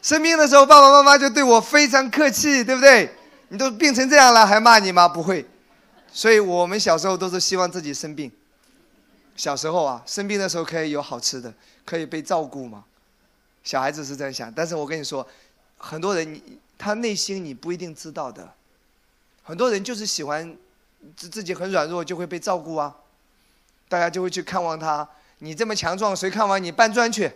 [0.02, 3.10] 生病的时候爸爸妈妈就对我非常客气，对不对？
[3.48, 5.08] 你都病成这样了还骂你吗？
[5.08, 5.44] 不会。
[6.12, 8.30] 所以我们小时候都是希望自己生病。
[9.34, 11.52] 小时候啊，生病的时候可以有好吃的，
[11.84, 12.84] 可以被照顾嘛。
[13.64, 15.26] 小孩子是这样想，但是我跟你说。
[15.78, 16.40] 很多人，
[16.78, 18.50] 他内心你不一定知道的。
[19.42, 20.56] 很多人就是喜欢
[21.16, 22.94] 自自己很软弱，就会被照顾啊。
[23.88, 25.06] 大家就会去看望他。
[25.38, 26.72] 你这么强壮，谁看望你？
[26.72, 27.30] 搬砖去，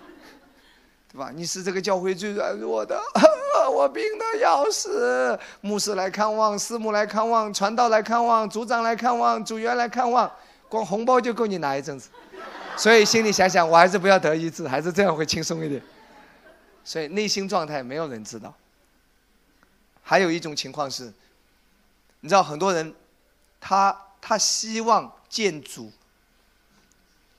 [1.12, 1.30] 对吧？
[1.34, 3.00] 你是这个教会最软弱的，
[3.72, 5.38] 我病的要死。
[5.60, 10.30] 牧师来看望，师母来看望，传道来看望，组长来看望，组员来看望，
[10.68, 12.10] 光红包就够你拿一阵子。
[12.76, 15.80] 所以心里想想，我还是不要得医治，还是这样会轻松一点。
[16.84, 18.52] 所以内心状态没有人知道。
[20.02, 21.10] 还有一种情况是，
[22.24, 22.94] 你知道很多人，
[23.60, 25.92] 他他希望见主。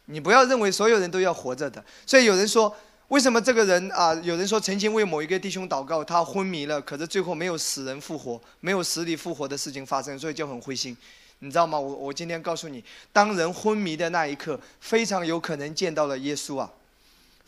[0.05, 1.83] 你不要认为所有人都要活着的。
[2.05, 2.71] 所以有人说，
[3.07, 4.13] 为什么这个人啊？
[4.21, 10.95] 有人说曾经为某一个弟兄祷告，他昏迷了，可是最后没有死人复活，没有死里复活的事情发生，所以就很灰心。
[11.39, 11.79] 你知道吗？
[11.79, 16.69] 我我今天告诉你，当人昏迷的那一刻，非常有可能见到了耶稣啊。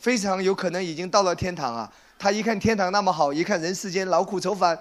[0.00, 1.92] 非常有可能已经到了天堂啊！
[2.18, 4.76] 他一看天堂那么好，一看人世间劳苦愁烦，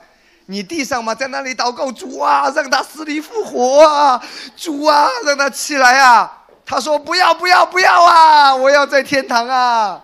[0.47, 4.21] 你地上嘛在那里祷告主啊，让他死里复活啊，
[4.55, 6.45] 主啊，让他起来啊。
[6.65, 10.01] 他说不要不要不要啊，我要在天堂啊。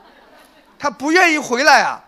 [0.77, 2.03] 他不愿意回来啊。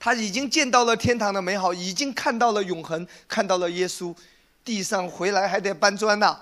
[0.00, 4.12] 他已经见到了天堂的美好，已经看到了永恒，看到了耶稣。
[4.64, 6.36] 地上回来还得搬砖呐。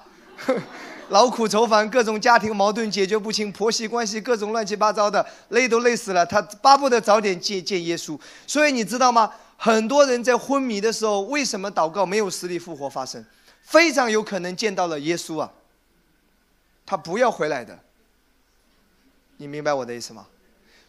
[1.10, 6.24] 劳苦愁烦，各种家庭矛盾解决不清，婆媳关系各种乱七八糟的，累都累死了。
[6.24, 8.18] 他巴不得早点见见耶稣。
[8.46, 9.30] 所以你知道吗？
[9.62, 13.22] 很多人在昏迷的时候，为什么祷告没有死里复活发生？
[13.60, 15.52] 非常有可能见到了耶稣啊。
[16.86, 17.78] 他不要回来的。
[19.36, 20.24] 你明白我的意思吗？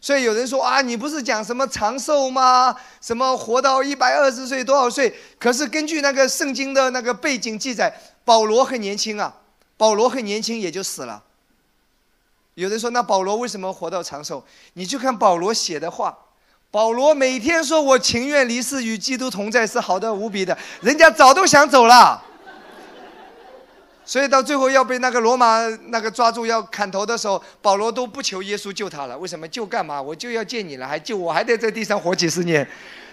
[0.00, 2.74] 所以有人说啊，你不是讲什么长寿吗？
[3.02, 5.14] 什么活到一百二十岁多少岁？
[5.38, 7.94] 可是根据那个圣经的那个背景记载，
[8.24, 9.36] 保罗很年轻啊。
[9.76, 11.22] 保罗很年轻也就死了。
[12.54, 14.42] 有人说，那保罗为什么活到长寿？
[14.72, 16.16] 你去看保罗写的话，
[16.72, 20.56] 保罗每天说我情愿离世与基督同在，是好的无比的。
[20.80, 22.24] 人家早都想走了，
[24.06, 29.18] 所以到最后要被那个罗马那个抓住要砍头的时候，保罗都不求耶稣救他了。
[29.18, 29.46] 为什么？
[29.46, 30.00] 救干嘛？
[30.00, 32.66] 我就要见你了，还救我，还得在地上活几十年。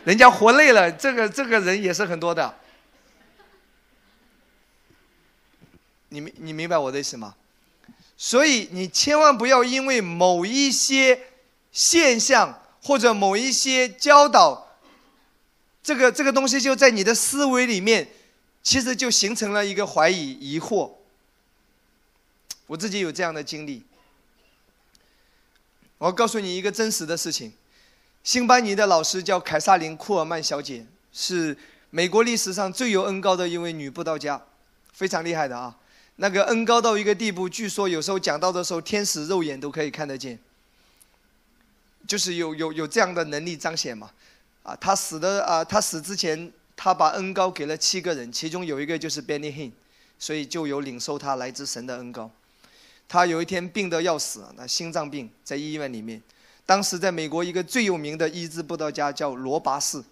[0.06, 2.56] 人家活累了，这个这个人也是很多的。
[6.08, 7.36] 你明你明白我的意思吗？
[8.16, 11.20] 所以你千万不要因为某一些
[11.74, 12.58] 现象
[12.90, 14.68] 或者某一些教导，
[15.84, 18.08] 这个这个东西就在你的思维里面，
[18.64, 20.94] 其实就形成了一个怀疑、疑惑。
[22.66, 23.84] 我自己有这样的经历，
[26.00, 27.54] 我告诉你一个真实的事情：
[28.24, 30.84] 新班尼的老师叫凯撒琳·库尔曼小姐，
[31.14, 31.56] 是
[31.92, 34.42] 美国历史上最有恩高的一位女布道家，
[34.94, 35.78] 非常厉害的啊。
[36.16, 40.40] 那个恩高到一个地步，据说有时候讲到的时候，天使肉眼都可以看得见，
[42.10, 44.10] 就是有有有这样的能力彰显嘛？
[44.64, 49.72] 啊，他死的啊，他死之前，他把恩高给了七个人，其中有一个就是 Benny Hinn，
[50.18, 52.32] 所以就有领受他来自神的恩高。
[53.08, 56.20] 他有一天病得要死，那心脏病在医院里面，
[56.66, 60.04] 当时在美国一个最有名的医治布道家叫罗拔士。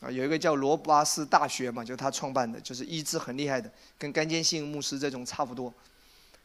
[0.00, 5.72] 啊，有一个叫罗巴士大学嘛，就他创办的，就是医治很厉害的，跟甘坚信牧师这种差不多，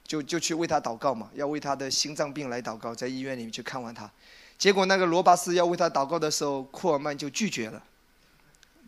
[0.06, 4.10] 就就去为他祷告嘛，要为他的心脏病来祷告，在医院里面去看望他，
[4.62, 7.82] 结果那个罗巴斯要为他祷告的时候，库尔曼就拒绝了，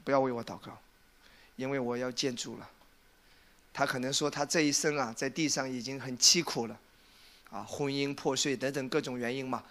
[0.04, 0.78] 不要为我祷告，
[1.56, 2.70] 因为我要见主了。
[3.74, 6.78] 他可能说他这一生啊，在地上已经很凄苦了，
[7.50, 9.64] 啊，婚姻破碎等等各种原因嘛，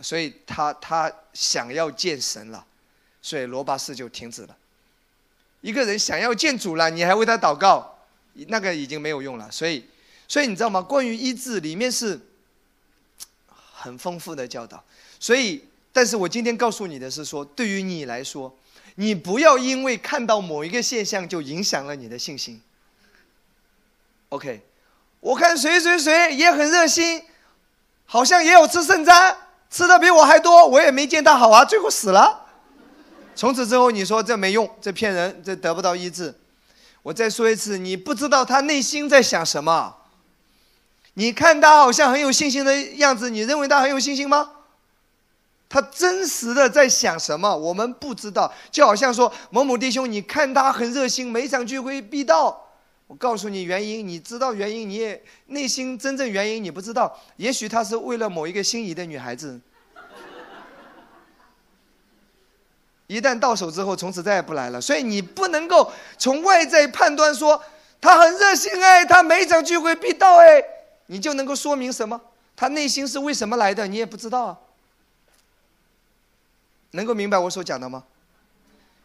[0.00, 2.64] 所以他他想要见神了。
[3.20, 4.56] 所以罗巴斯就停止了。
[5.60, 7.98] 一个人想要见主了，你还为他祷告，
[8.46, 9.50] 那个已经没有用了。
[9.50, 9.84] 所以，
[10.28, 10.80] 所以你知道吗？
[10.80, 12.20] 关于医治里面是
[13.72, 14.84] 很丰富的教导。
[15.20, 18.56] 所以，但是我今天告诉你的是说，对于你来说，
[18.94, 22.60] 你不要因为看到某一个现象就影响了你的信心。
[24.30, 24.62] OK，
[25.20, 27.22] 我看谁谁谁也很热心，
[28.06, 29.36] 好像也有吃圣餐，
[29.70, 32.46] 吃的比我还多，我也没见他好啊，最后死了。
[33.34, 36.34] 从此之后，你说这没用，这骗人，这得不到医治。
[37.02, 39.96] 我再说一次，你不知道他内心在想什么。
[41.14, 44.50] 你看他好像很有信心的样子，你认为他很有信心吗？
[45.68, 47.54] 他真实的在想什么？
[47.54, 48.50] 我们不知道。
[48.70, 52.66] 就好像说某某弟兄，你看他很热心，每场聚会必到。
[53.06, 57.18] 我告诉你原因，你知道原因，你也内心真正原因你不知道。
[57.36, 59.60] 也许他是为了某一个心仪的女孩子。
[63.06, 64.78] 一旦到手之后，从此再也不来了。
[64.78, 67.58] 所以你不能够从外在判断说
[68.00, 70.62] 他很热心哎，他每场聚会必到哎，
[71.06, 72.20] 你就能够说明什么？
[72.54, 73.86] 他内心是为什么来的？
[73.86, 74.58] 你也不知道啊。
[76.92, 78.04] 能够明白我所讲的吗？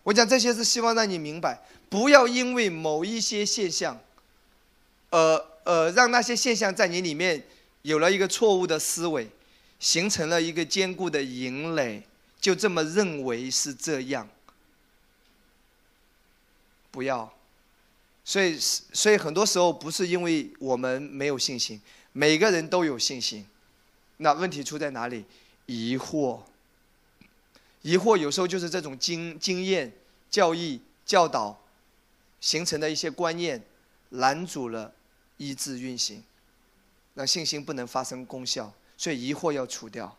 [0.04, 4.00] 我讲这些是希望让你明白，不要因为某一些现象，
[5.12, 7.42] 呃呃，让那些现象在你里面
[7.84, 9.30] 有了一个错误的思维，
[9.80, 12.04] 形成了一个坚固的营垒。
[12.42, 14.28] 就这么认为是这样，
[16.92, 17.34] 不要。
[18.26, 21.82] 所以，所以很多时候不是因为我们没有信心，
[22.12, 23.46] 每个人都有信心。
[24.18, 25.24] 那问题出在哪里？
[25.66, 26.42] 疑惑。
[27.84, 29.94] 疑惑有时候就是这种经经验、
[30.30, 31.62] 教义、教导
[32.42, 33.62] 形成的一些观念，
[34.10, 34.94] 拦阻了
[35.38, 36.24] 医治运行，
[37.14, 38.74] 让信心不能发生功效。
[38.96, 40.18] 所以疑惑要除掉。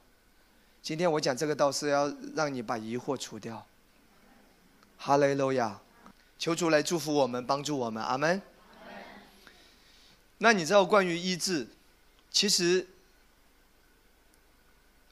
[0.82, 3.66] 今天我讲这个道是要让你把疑惑除掉。
[4.98, 5.80] 哈雷路亚，
[6.38, 8.42] 求主来祝福我们，帮助我们，阿门。
[10.38, 11.66] 那你知道关于医治，
[12.30, 12.86] 其实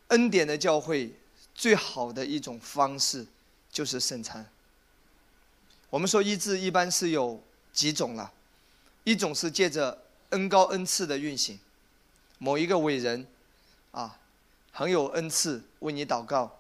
[0.09, 1.15] 恩典的教会
[1.55, 3.27] 最好的一种方式
[3.71, 4.47] 就是圣餐。
[5.91, 7.43] 我们说医治一般是有
[7.73, 8.33] 几种了，
[9.05, 11.59] 一种是借着恩高恩赐的运行，
[12.39, 13.27] 某一个伟人，
[13.91, 14.19] 啊，
[14.73, 16.59] 很有恩赐为你祷告，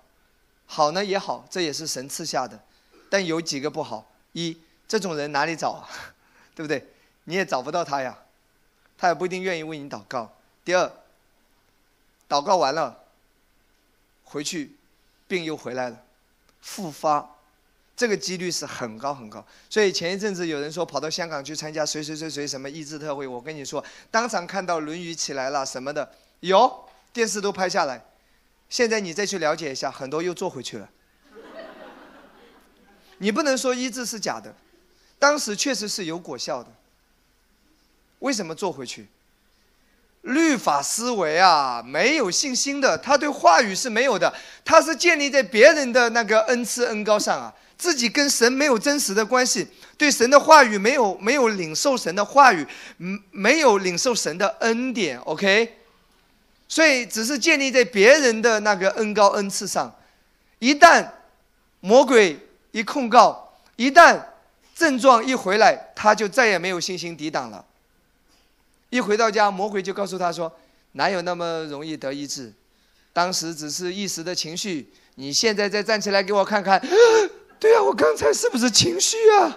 [0.67, 2.63] 好呢也好，这也是神赐下的，
[3.09, 5.89] 但有几个不好，一这种人哪里找啊，
[6.55, 6.87] 对不对？
[7.25, 8.19] 你也找不到他呀，
[8.99, 10.37] 他也不一定愿意为你祷告。
[10.65, 10.93] 第二，
[12.29, 13.05] 祷告完了，
[14.25, 14.77] 回去
[15.33, 16.05] 病又回来了，
[16.61, 17.27] 复发。
[17.97, 26.11] 这个几率是很高很高，所以前一阵子有人说跑到香港去参加谁谁谁谁什么医治特会，我跟你说，当场看到《论语》起来了什么的，
[26.41, 28.05] 有电视都拍下来。
[28.69, 30.91] 现在你再去了解一下，很多又做回去了。
[33.19, 34.55] 你不能说医治是假的，
[35.19, 36.71] 当时确实是有果效的。
[38.19, 39.07] 为什么做回去？
[40.23, 44.33] 律法思维啊，没有信心的，他对话语是没有的，
[44.65, 47.53] 他是建立在别人的那个恩赐恩高上啊。
[47.77, 49.67] 自己跟神没有真实的关系，
[49.99, 52.65] 对神的话语没有没有领受神的话语，
[52.99, 55.79] 嗯，没有领受神的恩典，OK，
[56.69, 59.93] 所以只是建立在别人的那个恩高恩赐上。
[60.61, 61.05] 一旦
[61.81, 62.39] 魔鬼
[62.71, 64.17] 一控告，一旦
[64.77, 67.65] 症状一回来，他就再也没有信心抵挡了。
[68.93, 70.53] 一回到家，魔鬼就告诉他说
[70.93, 72.53] ：“哪有那么容易得医治？
[73.11, 76.79] 当时只是一时的情绪，你现在再站起来给我看看。
[77.59, 79.57] ”对啊，我刚才是不是情绪啊？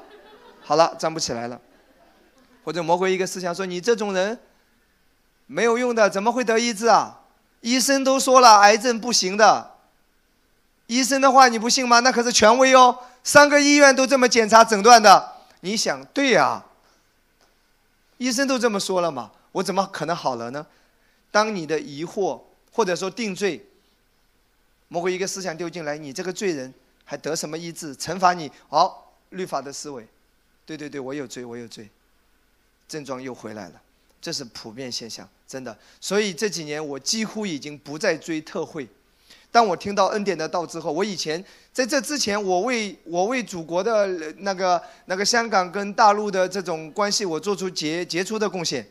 [0.61, 1.59] 好了，站不起来了。
[2.63, 4.39] 或者魔鬼一个思想说：“你这种人
[5.47, 7.19] 没有用的，怎么会得医治啊？
[7.59, 9.71] 医生都说了，癌症不行的。
[10.87, 11.99] 医生的话你不信吗？
[11.99, 15.33] 那可是权威哦，三个医院都这么检查诊断的。
[15.59, 16.63] 你想，对呀，
[18.17, 20.65] 医生都这么说了嘛，我怎么可能好了呢？
[21.31, 22.41] 当你的疑惑
[22.71, 23.65] 或者说定罪，
[24.87, 26.73] 魔鬼一个思想丢进来，你这个罪人。
[27.07, 27.95] 还得什么医治？
[27.95, 28.51] 惩罚你？
[28.67, 30.07] 好，律法的思维，
[30.65, 31.87] 对对对，我有罪，我有罪，
[32.87, 33.81] 症状又回来了，
[34.19, 35.77] 这是普遍现象，真的。
[36.01, 38.87] 所以这几年我几乎已经不再追特惠。
[39.55, 41.41] 当我听到恩典的道之后，我以前
[41.71, 44.05] 在这之前，我为我为祖国的
[44.39, 48.85] 那个那个香港跟大陆的这种关系，我做出杰杰出的贡献。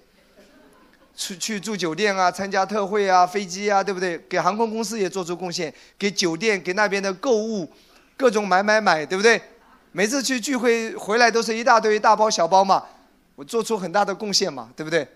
[1.15, 4.17] 去去住酒店啊，参加特会啊，飞机啊，对不对？
[4.27, 7.71] 给航空公司也做出贡献，给酒店给那边的购物。
[8.17, 9.39] 各种买买买，对不对？
[9.93, 12.83] 每次去聚会回来都是一大堆大包小包嘛，
[13.35, 15.07] 我做出很大的贡献嘛，对不对？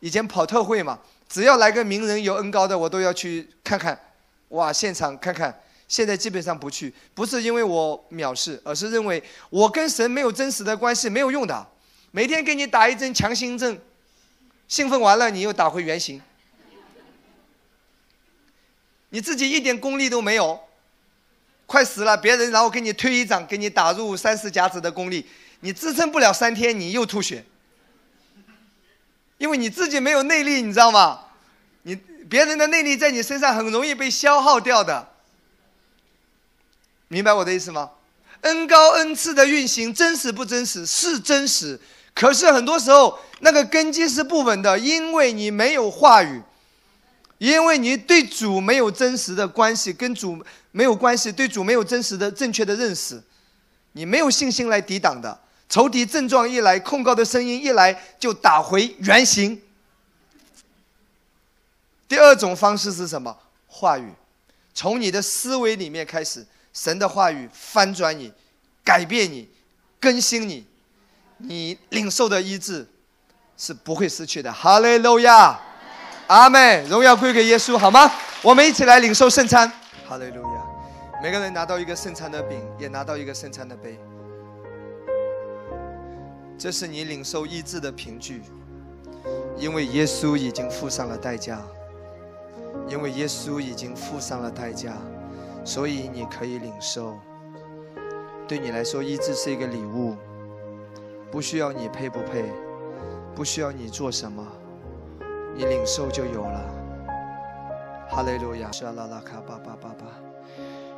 [0.00, 3.96] 以前跑特会嘛，只要来个名人有恩高的，我都要去看看，
[4.48, 5.62] 哇，现场看看。
[5.86, 11.66] 现在基本上不去，不是因为我藐视，而是认为我跟神没有真实的关系，没有用的。
[12.10, 13.80] 每天给你打一针强心针，
[14.68, 16.20] 兴奋完了你又打回原形，
[19.08, 20.60] 你自己一点功力都没有。
[21.64, 25.26] 快死了，别人然后给你推一掌，给你打入三四甲子的功力，
[25.60, 27.42] 你支撑不了三天，你又吐血，
[29.38, 31.20] 因为你自己没有内力，你知道吗？
[31.82, 35.08] 你别人的内力在你身上很容易被消耗掉的，
[37.08, 37.90] 明白我的意思吗？
[38.42, 40.86] 恩高恩赐的运行真实不真实？
[40.86, 41.80] 是真实，
[42.14, 46.42] 可是很多时候那个根基是不稳的，因为你没有话语。
[47.38, 53.22] 因为你对主没有真实的关系，跟主没有关系，对主没有真实的正确的认识，
[53.92, 55.38] 你没有信心来抵挡的。
[55.68, 59.62] 仇敌症状一来，控告的声音一来，就打回原形。
[62.08, 63.36] 第二种方式是什么？
[63.66, 64.10] 话语，
[64.72, 68.32] 从你的思维里面开始，神的话语翻转你，
[68.82, 69.48] 改变你，
[70.00, 70.66] 更新你，
[71.36, 72.88] 你领受的医治
[73.58, 74.50] 是不会失去的。
[74.50, 75.60] 哈利路亚。
[76.28, 78.10] 阿妹，荣耀归给耶稣，好吗？
[78.42, 79.70] 我们一起来领受圣餐。
[80.06, 80.62] 哈利路亚！
[81.22, 83.98] 每个人拿到一个圣餐的饼，也拿到一个圣餐的杯。
[86.58, 88.42] 这是你领受医治的凭据，
[89.56, 91.60] 因为耶稣已经付上了代价。
[92.88, 94.92] 因为耶稣已经付上了代价，
[95.64, 97.16] 所以你可以领受。
[98.46, 100.16] 对你来说，医治是一个礼物，
[101.30, 102.44] 不需要你配不配，
[103.34, 104.46] 不需要你做什么。
[105.54, 106.60] 你领受就有了，
[108.08, 108.70] 哈利路亚！
[108.70, 110.06] 沙拉拉卡巴巴巴巴，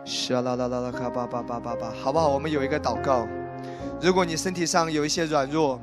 [0.04, 2.28] 沙拉拉拉拉卡巴巴巴巴巴，好不好？
[2.28, 3.26] 我们有一个祷告。
[4.00, 5.80] 如果你身体上有一些软弱，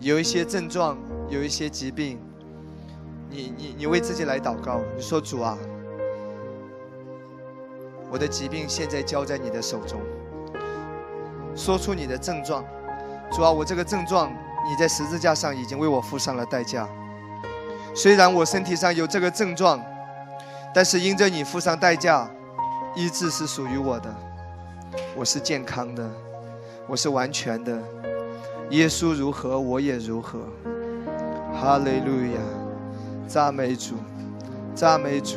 [0.00, 0.98] 有一些症状，
[1.30, 2.18] 有一些疾病，
[3.28, 4.80] 你你你为自己来祷告。
[4.96, 5.56] 你说主啊，
[8.10, 10.00] 我的疾病现在交在你的手中。
[11.54, 12.64] 说出你的症状，
[13.30, 16.88] 主啊，我这个症状你在十字架上已经为我付上了代价。
[17.94, 19.82] 虽然我身体上有这个症状，
[20.74, 22.30] 但是因着你付上代价，
[22.94, 24.14] 医治是属于我的，
[25.16, 26.06] 我是健康的，
[26.86, 27.82] 我是完全的。
[28.70, 30.40] 耶稣如何，我也如何。
[31.54, 32.40] 哈利路亚，
[33.26, 33.94] 赞美主，
[34.74, 35.36] 赞美主。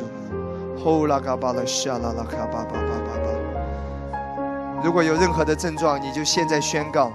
[0.82, 4.80] 呼啦嘎巴啦，沙啦啦卡巴巴巴巴巴。
[4.82, 7.12] 如果有任何的症状，你就现在宣告：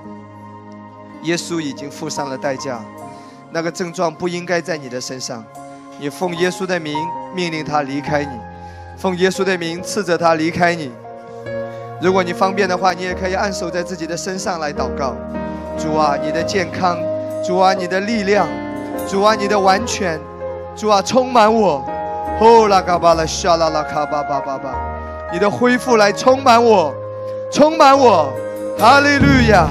[1.24, 2.80] 耶稣已经付上了代价，
[3.52, 5.44] 那个症状不应该在你的身上。
[6.00, 6.96] 你奉耶稣的名
[7.34, 8.40] 命令他离开你，
[8.98, 10.92] 奉耶稣的名斥责他离开你。
[12.02, 15.16] 如果你方便的话，你也可以按手在自己的身上来祷告。
[15.78, 17.00] 主啊，你的健康，
[17.44, 18.48] 主啊，你的力量，
[19.08, 20.20] 主啊，你的完全，
[20.76, 21.82] 主啊，充满我，
[22.42, 24.76] 哦啦嘎巴啦，沙啦啦卡巴巴巴巴，
[25.32, 26.94] 你的恢复来充满我，
[27.50, 28.30] 充满我，
[28.78, 29.68] 哈利路亚，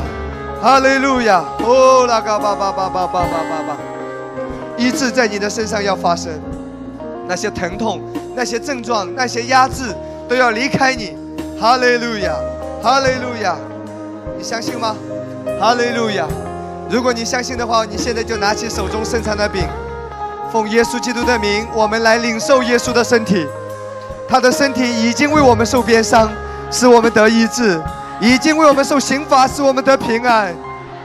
[0.62, 3.76] 哈利路亚，哦啦嘎巴巴巴巴巴巴巴巴，
[4.78, 6.32] 医治在你的身上要发生，
[7.28, 8.00] 那些疼痛、
[8.34, 9.94] 那些症状、那些压制
[10.26, 11.14] 都要离开你，
[11.60, 12.34] 哈利路亚，
[12.82, 13.54] 哈利路亚，
[14.38, 14.96] 你相信吗？
[15.60, 16.26] 哈利路亚，
[16.88, 19.68] 如果你相信的话，你现在就拿起手中剩餐的饼。
[20.54, 23.44] 奉耶稣基督的名，我们来领受耶稣的身体。
[24.28, 26.30] 他的身体已经为我们受鞭伤，
[26.70, 27.82] 使我们得医治；
[28.20, 30.54] 已经为我们受刑罚，使我们得平安。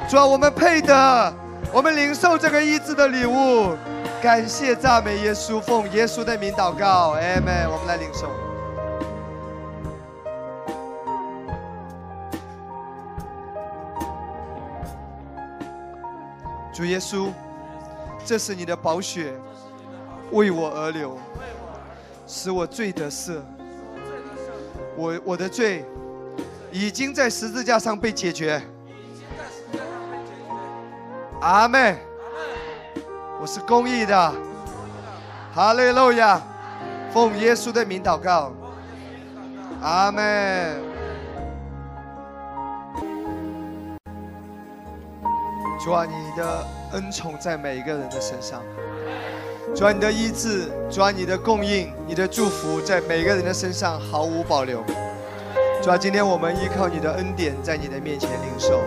[0.08, 1.34] 主啊，我们配得。
[1.74, 3.76] 我们领受这个医治的礼物，
[4.22, 7.68] 感谢赞美耶稣，奉耶稣的名祷告，阿门。
[7.72, 8.28] 我们来领受。
[16.72, 17.30] 主耶稣，
[18.26, 19.34] 这是你的宝血，
[20.32, 21.18] 为我而流，
[22.28, 23.40] 使我罪得赦。
[24.96, 25.86] 我我的罪
[26.72, 28.62] 已经在十字架上被解决。
[31.42, 31.98] 阿妹，
[33.42, 34.34] 我是公益的，
[35.54, 36.42] 哈利路亚，
[37.12, 38.52] 奉耶稣的名祷告，
[39.82, 40.76] 阿妹。
[45.82, 48.64] 主啊，你的恩宠在每一个人的身上，
[49.76, 54.84] 主啊，你的医治，主啊，你的供应，你的祝福在每个人的身上毫无保留。
[55.84, 58.82] 主啊，今天我们依靠你的恩典，在你的面前领受。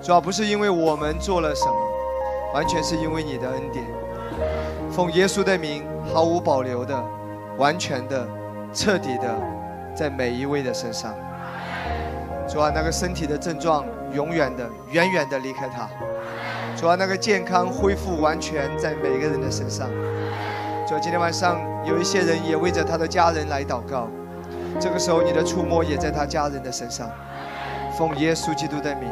[0.00, 1.74] 主要不是因为我们做了什么，
[2.54, 3.84] 完全是因为你的恩典。
[4.90, 7.04] 奉耶稣的名，毫无保留的、
[7.56, 8.26] 完全的、
[8.72, 9.36] 彻底的，
[9.94, 11.14] 在每一位的身上。
[12.48, 15.88] 主啊，那个身体的症状，永远的、远远的离开他。
[16.82, 19.88] 主啊，那个健康恢复完全在每个人的身上。
[20.84, 24.08] 主啊，今天晚上有一些人也为着他的家人来祷告，
[24.80, 27.08] 这个时候你的触摸也在他家人的身上。
[27.96, 29.08] 奉耶稣基督的名。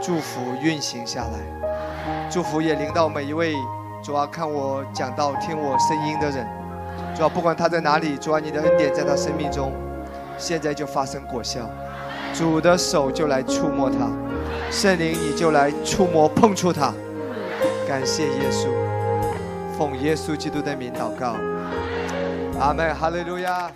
[0.00, 3.54] 祝福运行下来，祝福也临到每一位
[4.02, 6.48] 主啊看我讲道、听我声音的人。
[7.14, 9.74] 主啊，不管他在哪里，主啊，你的恩典在他生命中，
[10.38, 11.68] 现在就发生果效。
[12.32, 14.10] 主的手就来触摸他，
[14.70, 16.94] 圣灵你就来触摸碰触他。
[17.90, 18.68] 感谢耶稣，
[19.76, 21.34] 奉耶稣基督的名祷告，
[22.60, 23.68] 阿门，哈利路亚。